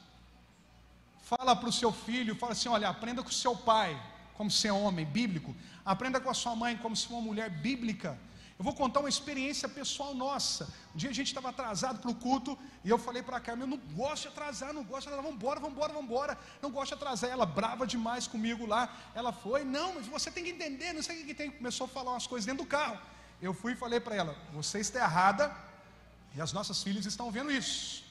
[1.28, 3.90] Fala para o seu filho, fala assim: olha, aprenda com o seu pai,
[4.36, 5.54] como ser homem bíblico.
[5.84, 8.18] Aprenda com a sua mãe, como ser uma mulher bíblica.
[8.58, 10.64] Eu vou contar uma experiência pessoal nossa.
[10.94, 13.64] Um dia a gente estava atrasado para o culto e eu falei para a Carmen:
[13.64, 16.38] eu não gosto de atrasar, não gosto de atrasar, embora, vamos embora.
[16.62, 17.28] Não gosto de atrasar.
[17.28, 18.90] Ela brava demais comigo lá.
[19.14, 21.50] Ela foi: não, mas você tem que entender, não sei o que tem.
[21.50, 22.98] Começou a falar umas coisas dentro do carro.
[23.42, 25.54] Eu fui e falei para ela: você está errada,
[26.34, 28.07] e as nossas filhas estão vendo isso.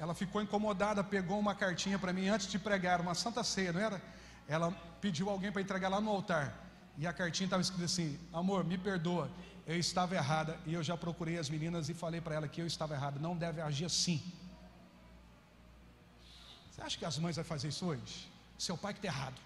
[0.00, 3.80] Ela ficou incomodada, pegou uma cartinha para mim antes de pregar, uma santa ceia, não
[3.80, 4.00] era?
[4.48, 6.56] Ela pediu alguém para entregar lá no altar.
[6.96, 9.30] E a cartinha estava escrita assim: Amor, me perdoa,
[9.66, 10.58] eu estava errada.
[10.64, 13.20] E eu já procurei as meninas e falei para ela que eu estava errada.
[13.20, 14.22] Não deve agir assim.
[16.70, 18.32] Você acha que as mães vão fazer isso hoje?
[18.58, 19.38] Seu pai que está errado.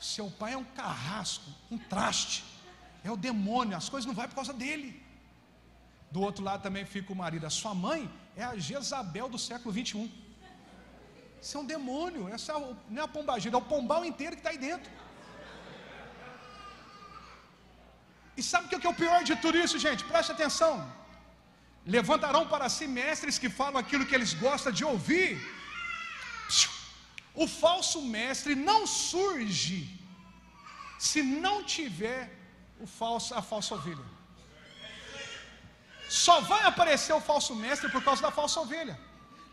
[0.00, 2.44] Seu pai é um carrasco, um traste.
[3.04, 5.00] É o demônio, as coisas não vão por causa dele.
[6.10, 7.46] Do outro lado também fica o marido.
[7.46, 10.10] A sua mãe é a Jezabel do século 21.
[11.42, 12.28] Isso é um demônio.
[12.36, 12.58] Essa é
[12.94, 14.90] não é a pombagira, é o pombal inteiro que está aí dentro.
[18.36, 20.04] E sabe o que é o pior de tudo isso, gente?
[20.12, 20.74] Preste atenção.
[21.96, 25.30] Levantarão para si mestres que falam aquilo que eles gostam de ouvir.
[27.42, 29.78] O falso mestre não surge
[30.98, 32.22] se não tiver
[32.84, 34.15] o falso, a falsa ovelha.
[36.08, 38.98] Só vai aparecer o falso mestre por causa da falsa ovelha.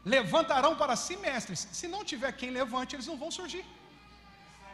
[0.06, 1.68] Levantarão para si mestres.
[1.72, 3.66] Se não tiver quem levante, eles não vão surgir.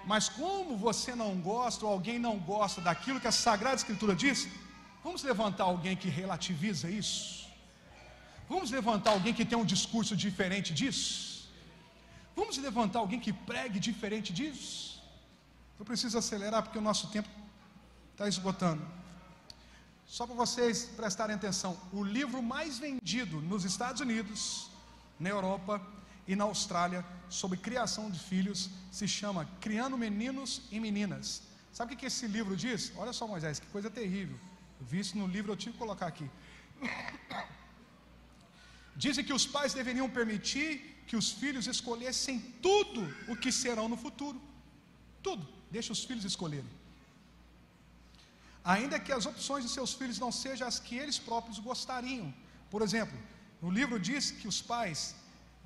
[0.05, 4.47] Mas como você não gosta, ou alguém não gosta daquilo que a Sagrada Escritura diz,
[5.03, 7.47] vamos levantar alguém que relativiza isso?
[8.47, 11.49] Vamos levantar alguém que tem um discurso diferente disso?
[12.35, 15.01] Vamos levantar alguém que pregue diferente disso?
[15.77, 17.29] Eu preciso acelerar porque o nosso tempo
[18.11, 18.98] está esgotando.
[20.09, 24.67] Só para vocês prestarem atenção, o livro mais vendido nos Estados Unidos,
[25.19, 25.79] na Europa
[26.27, 31.43] e na Austrália sobre criação de filhos se chama Criando Meninos e Meninas.
[31.71, 32.91] Sabe o que esse livro diz?
[32.95, 34.35] Olha só, Moisés, que coisa terrível.
[34.79, 36.27] Eu vi isso no livro, eu tive que colocar aqui.
[38.95, 43.95] Dizem que os pais deveriam permitir que os filhos escolhessem tudo o que serão no
[43.95, 44.41] futuro.
[45.21, 45.47] Tudo.
[45.69, 46.78] Deixa os filhos escolherem
[48.63, 52.33] ainda que as opções de seus filhos não sejam as que eles próprios gostariam.
[52.69, 53.17] Por exemplo,
[53.61, 55.15] no livro diz que os pais,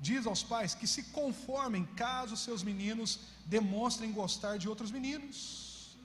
[0.00, 5.96] diz aos pais que se conformem caso seus meninos demonstrem gostar de outros meninos.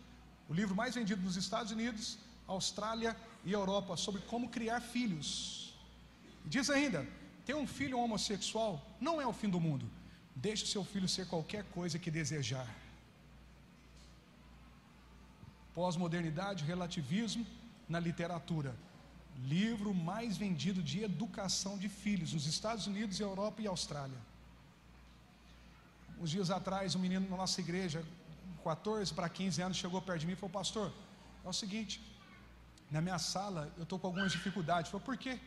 [0.48, 2.18] O livro mais vendido nos Estados Unidos,
[2.48, 3.16] Austrália
[3.46, 5.76] e Europa sobre como criar filhos.
[6.46, 7.08] Diz ainda:
[7.46, 9.90] ter um filho homossexual não é o fim do mundo.
[10.36, 12.68] Deixe o seu filho ser qualquer coisa que desejar
[15.74, 17.46] pós-modernidade, relativismo
[17.88, 18.76] na literatura.
[19.46, 24.18] Livro mais vendido de educação de filhos nos Estados Unidos, Europa e Austrália.
[26.20, 28.04] Uns dias atrás, um menino na nossa igreja,
[28.64, 30.92] 14 para 15 anos, chegou perto de mim e falou: Pastor,
[31.46, 32.02] é o seguinte,
[32.92, 34.92] na minha sala eu estou com algumas dificuldades.
[34.92, 35.40] Eu falei: Por quê?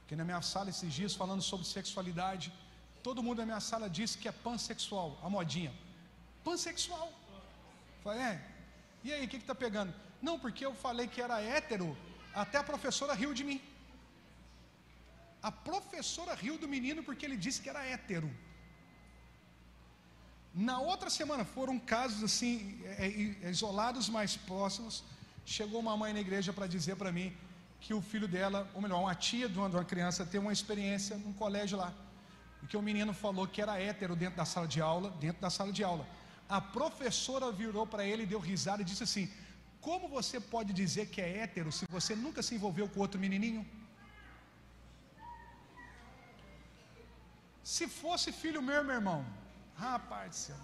[0.00, 2.52] Porque na minha sala, esses dias, falando sobre sexualidade,
[3.02, 5.72] todo mundo na minha sala disse que é pansexual, a modinha.
[6.44, 7.08] Pansexual.
[7.08, 8.55] Eu falei: É,
[9.06, 9.92] e aí, o que está pegando?
[10.26, 11.96] Não, porque eu falei que era hétero,
[12.42, 13.60] até a professora riu de mim.
[15.48, 18.28] A professora riu do menino porque ele disse que era hétero.
[20.52, 25.04] Na outra semana foram casos assim, é, é, isolados mais próximos.
[25.44, 27.28] Chegou uma mãe na igreja para dizer para mim
[27.80, 31.32] que o filho dela, ou melhor, uma tia de uma criança, teve uma experiência num
[31.32, 31.92] colégio lá.
[32.62, 35.50] E que o menino falou que era hétero dentro da sala de aula, dentro da
[35.50, 36.06] sala de aula.
[36.48, 39.30] A professora virou para ele, deu risada e disse assim:
[39.80, 43.66] Como você pode dizer que é hétero se você nunca se envolveu com outro menininho?
[47.74, 49.26] Se fosse filho meu, meu irmão,
[49.74, 50.62] rapaz do céu.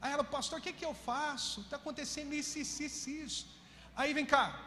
[0.00, 1.60] Aí ela, pastor, o que, que eu faço?
[1.60, 3.46] Está acontecendo isso, isso, isso, isso.
[3.94, 4.66] Aí vem cá,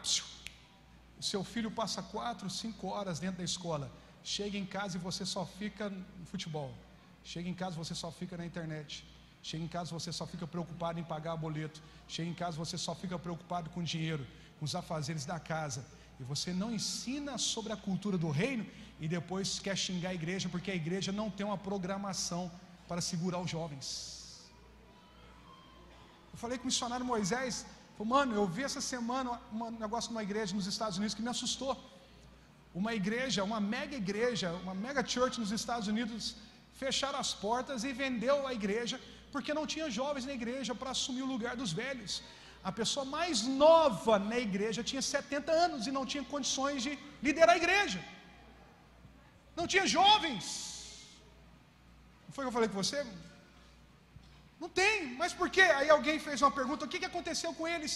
[1.18, 3.90] o seu filho passa quatro, cinco horas dentro da escola.
[4.22, 6.72] Chega em casa e você só fica no futebol.
[7.24, 9.04] Chega em casa e você só fica na internet.
[9.48, 11.80] Chega em casa, você só fica preocupado em pagar boleto.
[12.14, 14.24] Chega em casa, você só fica preocupado com dinheiro,
[14.58, 15.80] com os afazeres da casa.
[16.20, 18.64] E você não ensina sobre a cultura do reino
[19.02, 22.42] e depois quer xingar a igreja porque a igreja não tem uma programação
[22.88, 23.86] para segurar os jovens.
[26.32, 27.64] Eu falei com o missionário Moisés,
[27.96, 31.32] falei, mano, eu vi essa semana um negócio numa igreja nos Estados Unidos que me
[31.36, 31.74] assustou.
[32.74, 36.34] Uma igreja, uma mega igreja, uma mega church nos Estados Unidos
[36.82, 38.98] fecharam as portas e vendeu a igreja
[39.36, 42.12] porque não tinha jovens na igreja para assumir o lugar dos velhos.
[42.68, 46.92] A pessoa mais nova na igreja tinha 70 anos e não tinha condições de
[47.26, 48.00] liderar a igreja.
[49.58, 50.46] Não tinha jovens.
[52.24, 53.00] Não foi o que eu falei com você?
[54.62, 55.66] Não tem, mas por quê?
[55.78, 57.92] Aí alguém fez uma pergunta: o que, que aconteceu com eles?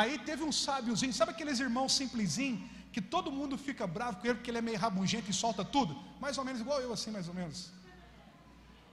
[0.00, 2.62] Aí teve um sábiozinho, sabe aqueles irmãos simplesinhos,
[2.94, 5.94] que todo mundo fica bravo com ele porque ele é meio rabugento e solta tudo?
[6.24, 7.58] Mais ou menos igual eu, assim, mais ou menos.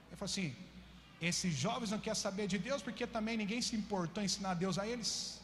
[0.07, 0.49] Ele falou assim:
[1.21, 4.77] esses jovens não querem saber de Deus porque também ninguém se importou em ensinar Deus
[4.77, 5.39] a eles.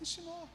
[0.00, 0.48] Ensinou.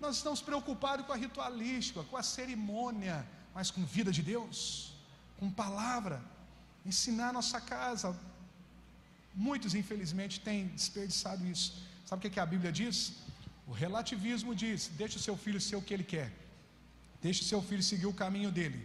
[0.00, 3.24] Nós estamos preocupados com a ritualística, com a cerimônia,
[3.54, 4.92] mas com vida de Deus,
[5.38, 6.20] com palavra,
[6.84, 8.18] ensinar a nossa casa.
[9.34, 11.68] Muitos, infelizmente, têm desperdiçado isso.
[12.04, 12.96] Sabe o que, a Bíblia diz?
[13.68, 16.32] O relativismo diz: deixe o seu filho ser o que ele quer,
[17.22, 18.80] deixe o seu filho seguir o caminho dele.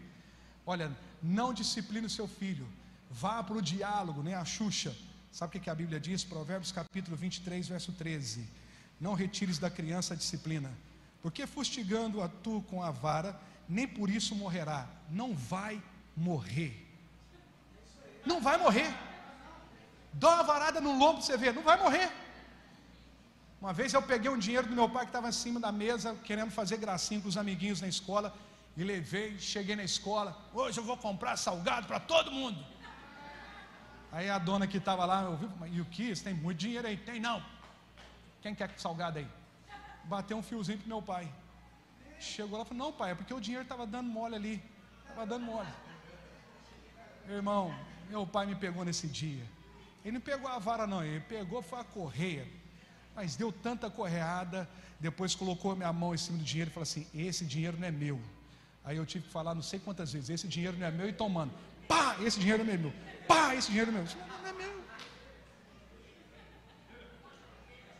[0.65, 2.67] Olha, não discipline o seu filho,
[3.09, 4.95] vá para o diálogo, nem a Xuxa.
[5.31, 6.23] Sabe o que a Bíblia diz?
[6.23, 8.47] Provérbios capítulo 23, verso 13:
[8.99, 10.71] Não retires da criança a disciplina,
[11.21, 14.87] porque fustigando a tu com a vara, nem por isso morrerá.
[15.09, 15.81] Não vai
[16.15, 16.85] morrer.
[18.25, 18.93] Não vai morrer.
[20.13, 22.09] Dá uma varada no lombo você ver, não vai morrer.
[23.59, 26.15] Uma vez eu peguei um dinheiro do meu pai que estava em cima da mesa,
[26.23, 28.33] querendo fazer gracinha com os amiguinhos na escola,
[28.77, 30.37] e levei, cheguei na escola.
[30.53, 32.63] Hoje eu vou comprar salgado para todo mundo.
[34.11, 36.15] Aí a dona que estava lá, ouviu, e o que?
[36.15, 36.97] Você tem muito dinheiro aí?
[36.97, 37.43] Tem não.
[38.41, 39.27] Quem quer salgado aí?
[40.05, 41.31] Bateu um fiozinho para meu pai.
[42.19, 44.63] Chegou lá e falou: Não, pai, é porque o dinheiro estava dando mole ali.
[45.01, 45.69] Estava dando mole.
[47.25, 47.75] Meu irmão,
[48.09, 49.43] meu pai me pegou nesse dia.
[50.03, 52.47] Ele não pegou a vara, não, ele pegou foi a correia.
[53.15, 57.07] Mas deu tanta correada, depois colocou minha mão em cima do dinheiro e falou assim:
[57.13, 58.21] Esse dinheiro não é meu.
[58.83, 61.13] Aí eu tive que falar não sei quantas vezes: Esse dinheiro não é meu, e
[61.13, 61.51] tomando.
[61.87, 62.93] Pá, esse dinheiro é meu.
[63.27, 64.03] Pá, esse dinheiro é meu.
[64.03, 64.83] Não, é meu.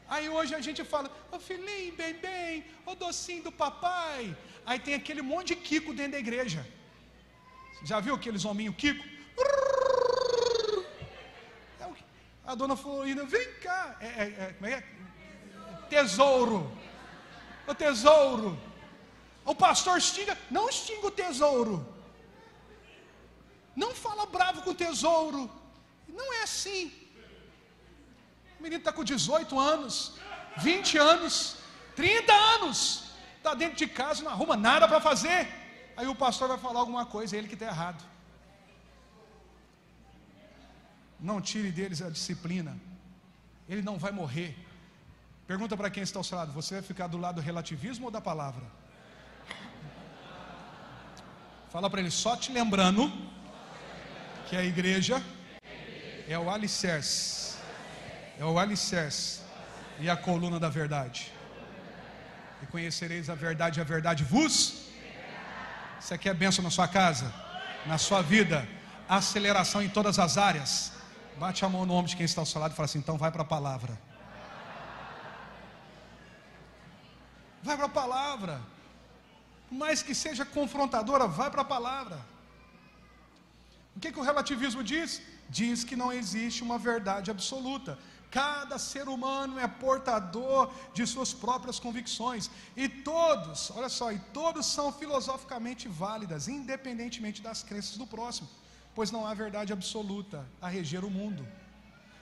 [0.08, 4.36] Aí hoje a gente fala, ô oh, filhinho, bem, bem, ô oh, docinho do papai.
[4.66, 6.66] Aí tem aquele monte de Kiko dentro da igreja.
[7.84, 9.04] Já viu aqueles hominhos Kiko?
[11.78, 11.86] É
[12.46, 13.98] a dona Florinda, vem cá.
[14.00, 14.84] É, é, é, como é, é?
[15.90, 16.72] Tesouro.
[17.68, 18.60] O tesouro.
[19.44, 21.95] O pastor xinga, não xinga o tesouro.
[23.76, 25.49] Não fala bravo com o tesouro.
[26.07, 26.91] Não é assim.
[28.59, 30.13] O menino está com 18 anos,
[30.57, 31.57] 20 anos,
[31.95, 35.47] 30 anos, está dentro de casa, não arruma nada para fazer.
[35.97, 38.03] Aí o pastor vai falar alguma coisa, é ele que está errado.
[41.19, 42.80] Não tire deles a disciplina,
[43.67, 44.57] ele não vai morrer.
[45.45, 48.11] Pergunta para quem está ao seu lado: você vai ficar do lado do relativismo ou
[48.11, 48.63] da palavra?
[51.69, 53.11] Fala para ele, só te lembrando
[54.48, 55.22] que a igreja
[56.28, 57.36] é o alicerce
[58.39, 59.41] é o alicerce
[60.00, 61.32] e a coluna da verdade.
[62.62, 64.89] E conhecereis a verdade, a verdade vos.
[66.00, 67.34] Você quer bênção na sua casa,
[67.86, 68.68] na sua vida,
[69.08, 70.91] aceleração em todas as áreas.
[71.38, 73.18] Bate a mão no ombro de quem está ao seu lado e fala assim: então
[73.18, 73.98] vai para a palavra.
[77.64, 78.62] Vai para a palavra.
[79.70, 82.20] Por mais que seja confrontadora, vai para a palavra.
[83.96, 85.22] O que, que o relativismo diz?
[85.50, 87.98] Diz que não existe uma verdade absoluta.
[88.30, 92.50] Cada ser humano é portador de suas próprias convicções.
[92.76, 98.50] E todos, olha só, e todos são filosoficamente válidas, independentemente das crenças do próximo,
[98.93, 101.48] pois não há verdade absoluta a reger o mundo.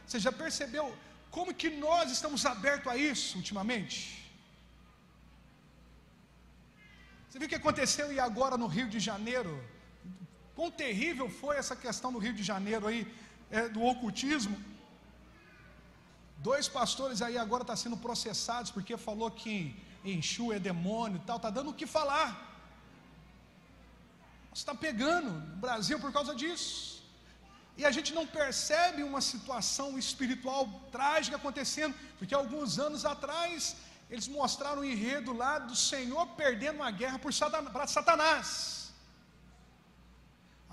[0.05, 0.95] Você já percebeu
[1.31, 3.97] como que nós estamos abertos a isso ultimamente?
[7.27, 9.53] Você viu o que aconteceu e agora no Rio de Janeiro?
[10.55, 13.01] Quão terrível foi essa questão no Rio de Janeiro aí,
[13.49, 14.57] é, do ocultismo?
[16.37, 21.25] Dois pastores aí agora estão tá sendo processados porque falou que Enxu é demônio e
[21.25, 22.29] tal, está dando o que falar.
[24.53, 27.01] Está pegando o Brasil por causa disso.
[27.77, 33.75] E a gente não percebe uma situação espiritual trágica acontecendo, porque alguns anos atrás
[34.09, 38.82] eles mostraram o enredo lá do Senhor perdendo uma guerra para Satanás.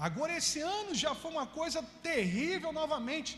[0.08, 3.32] Agora esse ano já foi uma coisa terrível novamente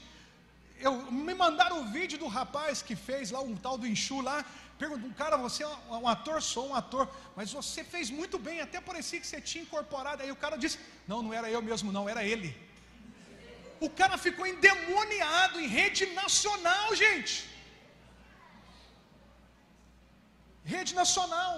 [0.86, 0.92] eu,
[1.26, 4.38] me mandaram o vídeo do rapaz que fez lá um tal do Enxu lá.
[4.80, 5.68] Perguntam, cara, você é
[6.04, 6.36] um ator?
[6.52, 7.04] Sou um ator,
[7.36, 10.22] mas você fez muito bem, até parecia que você tinha incorporado.
[10.22, 10.78] Aí o cara disse:
[11.10, 12.50] Não, não era eu mesmo, não, era ele.
[13.86, 17.34] O cara ficou endemoniado em rede nacional, gente.
[20.74, 21.54] Rede nacional.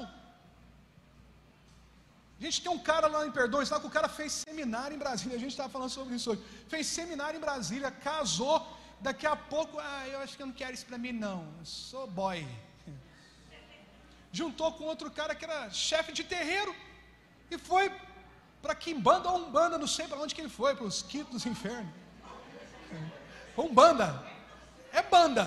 [2.39, 4.99] A gente tem um cara lá em Perdões, lá que o cara fez seminário em
[4.99, 5.37] Brasília.
[5.37, 6.43] A gente estava falando sobre isso hoje.
[6.68, 8.66] Fez seminário em Brasília, casou.
[9.01, 11.47] Daqui a pouco, ah, eu acho que eu não quero isso para mim, não.
[11.59, 12.47] Eu sou boy.
[14.32, 16.74] Juntou com outro cara que era chefe de terreiro.
[17.51, 17.93] E foi
[18.61, 21.47] para Quimbanda ou Umbanda, não sei para onde que ele foi, para os quintos dos
[21.47, 21.93] infernos.
[23.57, 24.22] Umbanda.
[24.93, 25.47] É banda.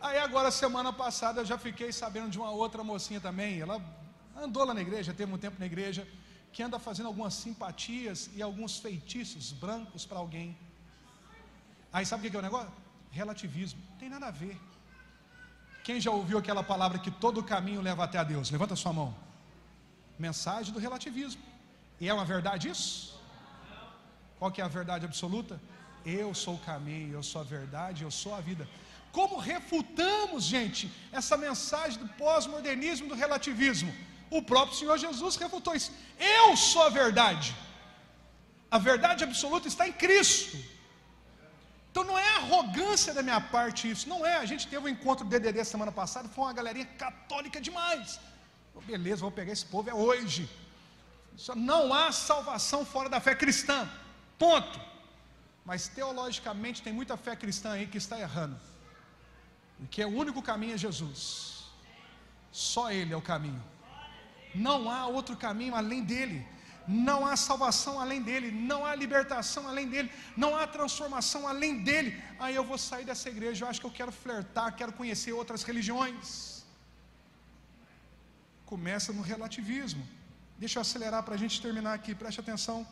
[0.00, 3.60] Aí agora, semana passada, eu já fiquei sabendo de uma outra mocinha também.
[3.60, 3.80] Ela
[4.38, 6.06] andou lá na igreja, teve um tempo na igreja,
[6.52, 10.56] que anda fazendo algumas simpatias e alguns feitiços brancos para alguém.
[11.92, 12.72] Aí sabe o que é o negócio?
[13.10, 13.80] Relativismo.
[13.90, 14.58] Não tem nada a ver.
[15.84, 18.50] Quem já ouviu aquela palavra que todo caminho leva até a Deus?
[18.50, 19.14] Levanta a sua mão.
[20.18, 21.42] Mensagem do relativismo.
[22.00, 23.20] E é uma verdade isso?
[24.38, 25.60] Qual que é a verdade absoluta?
[26.04, 28.68] Eu sou o caminho, eu sou a verdade, eu sou a vida.
[29.12, 33.92] Como refutamos, gente, essa mensagem do pós-modernismo, do relativismo?
[34.30, 35.92] O próprio Senhor Jesus refutou isso.
[36.18, 37.54] Eu sou a verdade.
[38.70, 40.56] A verdade absoluta está em Cristo.
[41.90, 44.36] Então não é arrogância da minha parte isso, não é.
[44.36, 48.20] A gente teve um encontro do DDD semana passada, foi uma galerinha católica demais.
[48.74, 50.48] Oh, beleza, vou pegar esse povo, é hoje.
[51.54, 53.88] Não há salvação fora da fé cristã,
[54.38, 54.78] ponto.
[55.64, 58.58] Mas teologicamente tem muita fé cristã aí que está errando.
[59.80, 61.64] E que é o único caminho é Jesus.
[62.52, 63.62] Só Ele é o caminho.
[64.66, 66.38] Não há outro caminho além dele
[66.86, 72.22] não há salvação além dele, não há libertação além dele, não há transformação além dele.
[72.38, 75.62] Aí eu vou sair dessa igreja, eu acho que eu quero flertar, quero conhecer outras
[75.62, 76.64] religiões.
[78.64, 80.06] Começa no relativismo.
[80.58, 82.86] Deixa eu acelerar para a gente terminar aqui, preste atenção.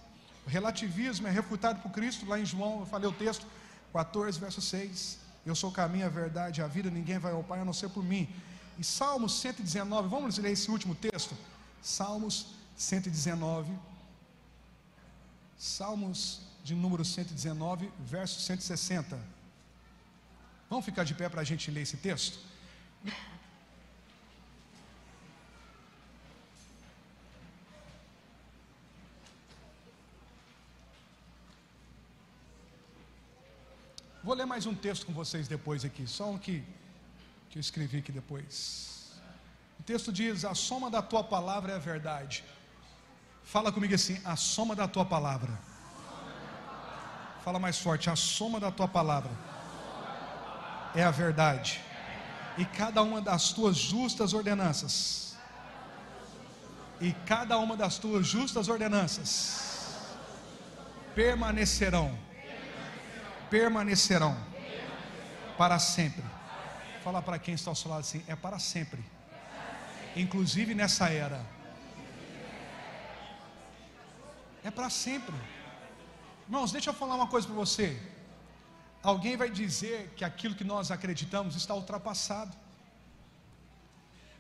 [0.46, 3.46] O relativismo é refutado por Cristo, lá em João, eu falei o texto
[3.92, 5.18] 14, verso 6.
[5.46, 7.88] Eu sou o caminho, a verdade, a vida, ninguém vai ao Pai a não ser
[7.90, 8.28] por mim.
[8.76, 11.34] E Salmos 119, vamos ler esse último texto?
[11.84, 13.70] Salmos 119,
[15.58, 19.20] Salmos de número 119, verso 160.
[20.70, 22.38] Vamos ficar de pé para a gente ler esse texto?
[34.22, 36.64] Vou ler mais um texto com vocês depois aqui, só um que,
[37.50, 38.93] que eu escrevi aqui depois.
[39.84, 42.42] O texto diz: A soma da tua palavra é a verdade
[43.44, 45.52] Fala comigo assim: a soma da tua palavra.
[47.44, 49.30] Fala mais forte: a soma da tua palavra
[50.94, 51.80] é a verdade.
[52.56, 55.36] E cada uma das tuas justas ordenanças.
[57.00, 60.06] E cada uma das tuas justas ordenanças
[61.14, 62.18] permanecerão.
[63.50, 64.36] Permanecerão
[65.58, 66.24] para sempre.
[67.02, 69.13] Fala para quem está ao seu lado assim: é para sempre.
[70.16, 71.44] Inclusive nessa era
[74.62, 75.34] é para sempre.
[76.46, 77.88] Irmãos, deixa eu falar uma coisa para você.
[79.02, 82.54] Alguém vai dizer que aquilo que nós acreditamos está ultrapassado.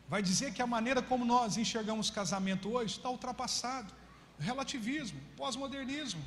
[0.08, 3.92] Vai dizer que a maneira como nós enxergamos casamento hoje está ultrapassado.
[4.38, 6.22] Relativismo, pós-modernismo.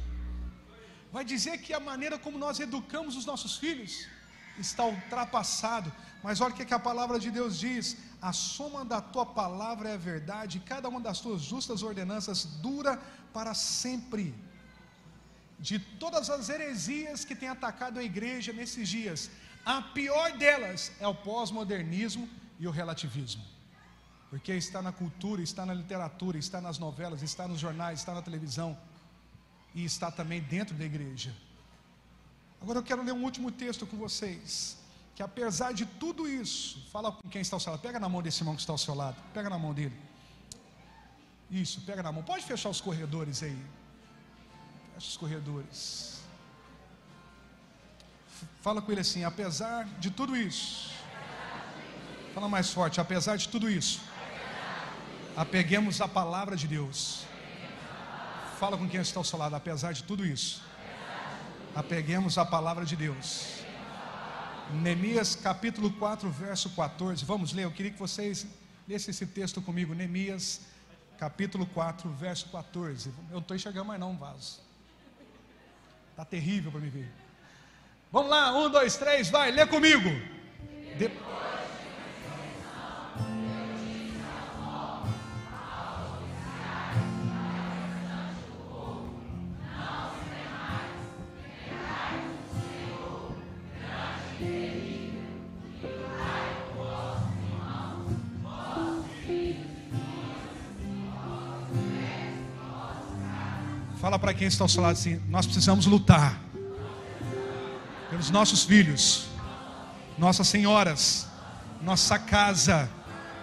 [1.11, 4.07] Vai dizer que a maneira como nós educamos os nossos filhos
[4.59, 5.91] está ultrapassado.
[6.23, 9.97] Mas olha o que a palavra de Deus diz: a soma da tua palavra é
[9.97, 12.99] verdade, cada uma das tuas justas ordenanças dura
[13.33, 14.33] para sempre.
[15.59, 19.29] De todas as heresias que têm atacado a igreja nesses dias,
[19.65, 23.43] a pior delas é o pós-modernismo e o relativismo.
[24.29, 28.21] Porque está na cultura, está na literatura, está nas novelas, está nos jornais, está na
[28.21, 28.77] televisão
[29.73, 31.33] e está também dentro da igreja.
[32.61, 34.76] Agora eu quero ler um último texto com vocês.
[35.17, 38.21] Que apesar de tudo isso, fala com quem está ao seu lado, pega na mão
[38.21, 39.99] desse irmão que está ao seu lado, pega na mão dele.
[41.49, 42.21] Isso, pega na mão.
[42.21, 43.57] Pode fechar os corredores aí.
[44.93, 46.21] Fecha os corredores.
[48.61, 50.91] Fala com ele assim: apesar de tudo isso.
[52.35, 53.99] Fala mais forte: apesar de tudo isso.
[55.35, 57.25] Apeguemos a palavra de Deus.
[58.59, 60.61] Fala com quem está ao seu lado, apesar de tudo isso.
[61.75, 63.56] Apeguemos a palavra de Deus.
[64.73, 67.23] Neemias capítulo 4, verso 14.
[67.23, 68.45] Vamos ler, eu queria que vocês
[68.87, 69.93] lessem esse texto comigo.
[69.93, 70.61] Neemias
[71.17, 73.09] capítulo 4, verso 14.
[73.09, 74.61] Eu não estou enxergando mais não, vaso.
[76.11, 77.09] Está terrível para me ver.
[78.11, 80.09] Vamos lá, um, dois, três, vai, lê comigo.
[80.97, 81.09] De...
[104.17, 106.41] Fala para quem está ao seu lado assim: nós precisamos lutar
[108.09, 109.27] pelos nossos filhos,
[110.17, 111.27] nossas senhoras,
[111.83, 112.89] nossa casa.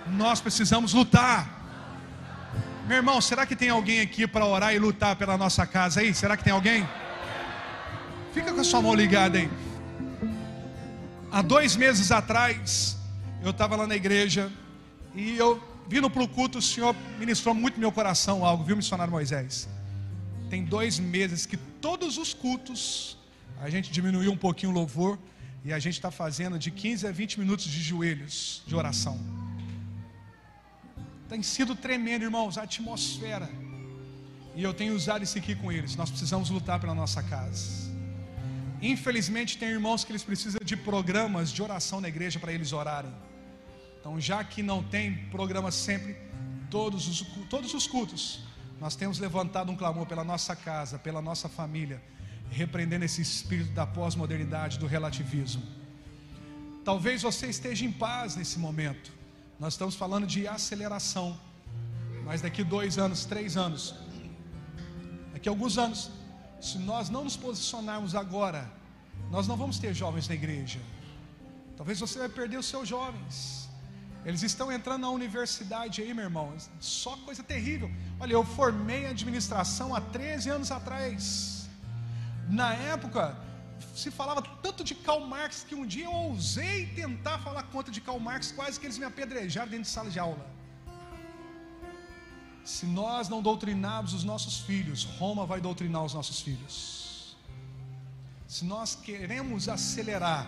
[0.07, 1.49] Nós precisamos lutar.
[2.89, 6.13] Meu irmão, será que tem alguém aqui para orar e lutar pela nossa casa aí?
[6.13, 6.89] Será que tem alguém?
[8.33, 9.49] Fica com a sua mão ligada aí.
[11.31, 12.97] Há dois meses atrás,
[13.45, 14.51] eu estava lá na igreja
[15.15, 19.13] e eu vindo para o culto, o Senhor ministrou muito meu coração algo, viu, missionário
[19.13, 19.69] Moisés?
[20.55, 23.17] Tem dois meses que todos os cultos
[23.61, 25.19] a gente diminuiu um pouquinho o louvor
[25.65, 29.19] e a gente está fazendo de 15 a 20 minutos de joelhos de oração.
[31.29, 33.51] Tem sido tremendo, irmãos, a atmosfera.
[34.55, 35.97] E eu tenho usado isso aqui com eles.
[35.97, 37.93] Nós precisamos lutar pela nossa casa.
[38.81, 43.13] Infelizmente, tem irmãos que eles precisam de programas de oração na igreja para eles orarem.
[43.99, 46.15] Então, já que não tem programa sempre,
[46.71, 51.49] todos os, todos os cultos, nós temos levantado um clamor pela nossa casa, pela nossa
[51.49, 52.03] família,
[52.51, 55.63] repreendendo esse espírito da pós-modernidade, do relativismo.
[56.85, 59.11] Talvez você esteja em paz nesse momento.
[59.59, 61.39] Nós estamos falando de aceleração.
[62.25, 63.95] Mas daqui dois anos, três anos,
[65.33, 66.11] daqui alguns anos,
[66.61, 68.71] se nós não nos posicionarmos agora,
[69.31, 70.81] nós não vamos ter jovens na igreja.
[71.77, 73.64] Talvez você vai perder os seus jovens.
[74.25, 76.53] Eles estão entrando na universidade aí, meu irmão.
[76.81, 77.91] Só coisa terrível.
[78.19, 81.69] Olha, eu formei administração há 13 anos atrás.
[82.49, 83.37] Na época,
[83.95, 88.01] se falava tanto de Karl Marx que um dia eu ousei tentar falar contra de
[88.01, 90.47] Karl Marx, quase que eles me apedrejaram dentro de sala de aula.
[92.65, 97.37] Se nós não doutrinarmos os nossos filhos, Roma vai doutrinar os nossos filhos.
[98.49, 100.47] Se nós queremos acelerar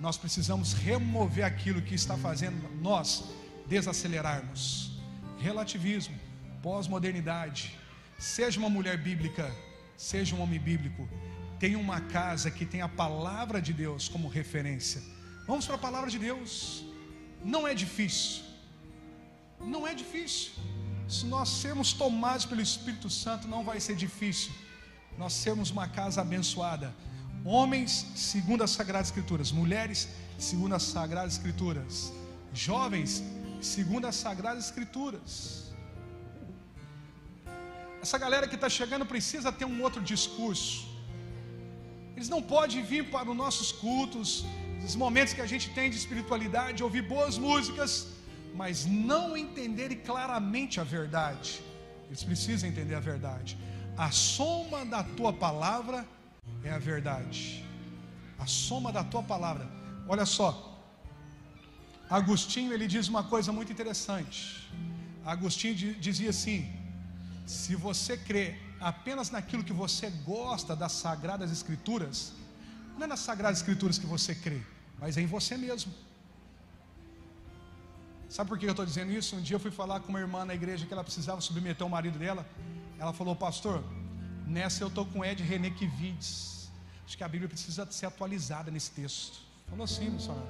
[0.00, 3.24] nós precisamos remover aquilo que está fazendo nós
[3.66, 4.92] desacelerarmos.
[5.38, 6.16] Relativismo,
[6.62, 7.76] pós-modernidade.
[8.18, 9.50] Seja uma mulher bíblica,
[9.96, 11.08] seja um homem bíblico,
[11.58, 15.02] tenha uma casa que tenha a palavra de Deus como referência.
[15.46, 16.84] Vamos para a palavra de Deus.
[17.44, 18.44] Não é difícil.
[19.60, 20.52] Não é difícil.
[21.08, 24.52] Se nós sermos tomados pelo Espírito Santo, não vai ser difícil.
[25.16, 26.94] Nós sermos uma casa abençoada
[27.56, 29.50] Homens, segundo as Sagradas Escrituras.
[29.60, 30.00] Mulheres,
[30.38, 32.12] segundo as Sagradas Escrituras.
[32.52, 33.22] Jovens,
[33.74, 35.28] segundo as Sagradas Escrituras.
[38.02, 40.74] Essa galera que está chegando precisa ter um outro discurso.
[42.14, 44.44] Eles não podem vir para os nossos cultos,
[44.88, 48.08] os momentos que a gente tem de espiritualidade, ouvir boas músicas,
[48.60, 51.50] mas não entenderem claramente a verdade.
[52.08, 53.56] Eles precisam entender a verdade.
[53.96, 56.06] A soma da tua palavra
[56.64, 57.64] é a verdade.
[58.38, 59.68] A soma da tua palavra.
[60.06, 60.50] Olha só.
[62.08, 64.70] Agostinho ele diz uma coisa muito interessante.
[65.24, 65.74] Agostinho
[66.06, 66.72] dizia assim:
[67.46, 72.32] se você crê apenas naquilo que você gosta das sagradas escrituras,
[72.96, 74.60] não é nas sagradas escrituras que você crê,
[74.98, 75.92] mas é em você mesmo.
[78.28, 79.36] Sabe por que eu estou dizendo isso?
[79.36, 81.90] Um dia eu fui falar com uma irmã na igreja que ela precisava submeter o
[81.90, 82.46] marido dela.
[82.98, 83.82] Ela falou, pastor,
[84.48, 86.70] Nessa eu estou com Ed René Kivides.
[87.04, 89.40] Acho que a Bíblia precisa ser atualizada nesse texto.
[89.68, 90.48] Falou assim, missionário.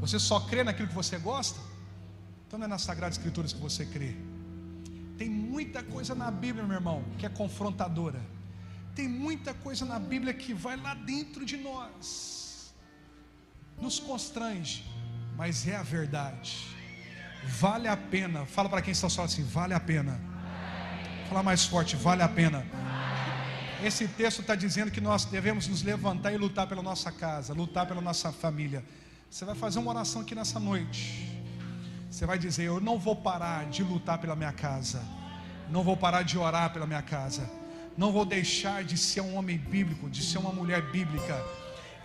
[0.00, 1.58] Você só crê naquilo que você gosta?
[2.46, 4.14] Então não é nas Sagradas Escrituras que você crê.
[5.16, 8.20] Tem muita coisa na Bíblia, meu irmão, que é confrontadora.
[8.94, 12.74] Tem muita coisa na Bíblia que vai lá dentro de nós,
[13.80, 14.84] nos constrange,
[15.34, 16.76] mas é a verdade.
[17.46, 18.44] Vale a pena.
[18.44, 20.33] Fala para quem está só assim: vale a pena
[21.34, 22.64] Falar mais forte, vale a pena.
[23.82, 27.88] Esse texto está dizendo que nós devemos nos levantar e lutar pela nossa casa, lutar
[27.88, 28.84] pela nossa família.
[29.28, 31.28] Você vai fazer uma oração aqui nessa noite.
[32.08, 35.02] Você vai dizer: Eu não vou parar de lutar pela minha casa,
[35.68, 37.50] não vou parar de orar pela minha casa,
[37.98, 41.44] não vou deixar de ser um homem bíblico, de ser uma mulher bíblica.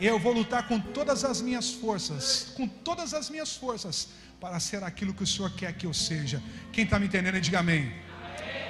[0.02, 4.08] Eu vou lutar com todas as minhas forças, com todas as minhas forças,
[4.42, 6.42] para ser aquilo que o Senhor quer que eu seja.
[6.74, 8.09] Quem está me entendendo, diga amém.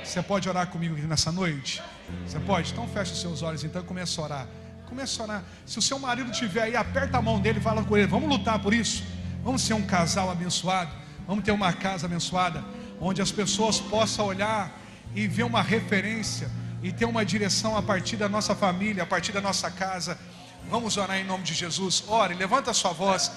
[0.04, 1.84] Você pode orar comigo nessa noite?
[2.26, 2.72] Você pode?
[2.72, 4.48] Então feche os seus olhos então e comece a orar.
[4.88, 5.44] Comece a orar.
[5.66, 8.08] Se o seu marido estiver aí, aperta a mão dele e fala com ele.
[8.08, 9.04] Vamos lutar por isso.
[9.44, 10.92] Vamos ser um casal abençoado.
[11.28, 12.64] Vamos ter uma casa abençoada.
[13.00, 14.72] Onde as pessoas possam olhar
[15.16, 16.50] e ver uma referência.
[16.82, 20.18] E ter uma direção a partir da nossa família, a partir da nossa casa.
[20.70, 22.04] Vamos orar em nome de Jesus.
[22.08, 23.32] Ore, levanta a sua voz.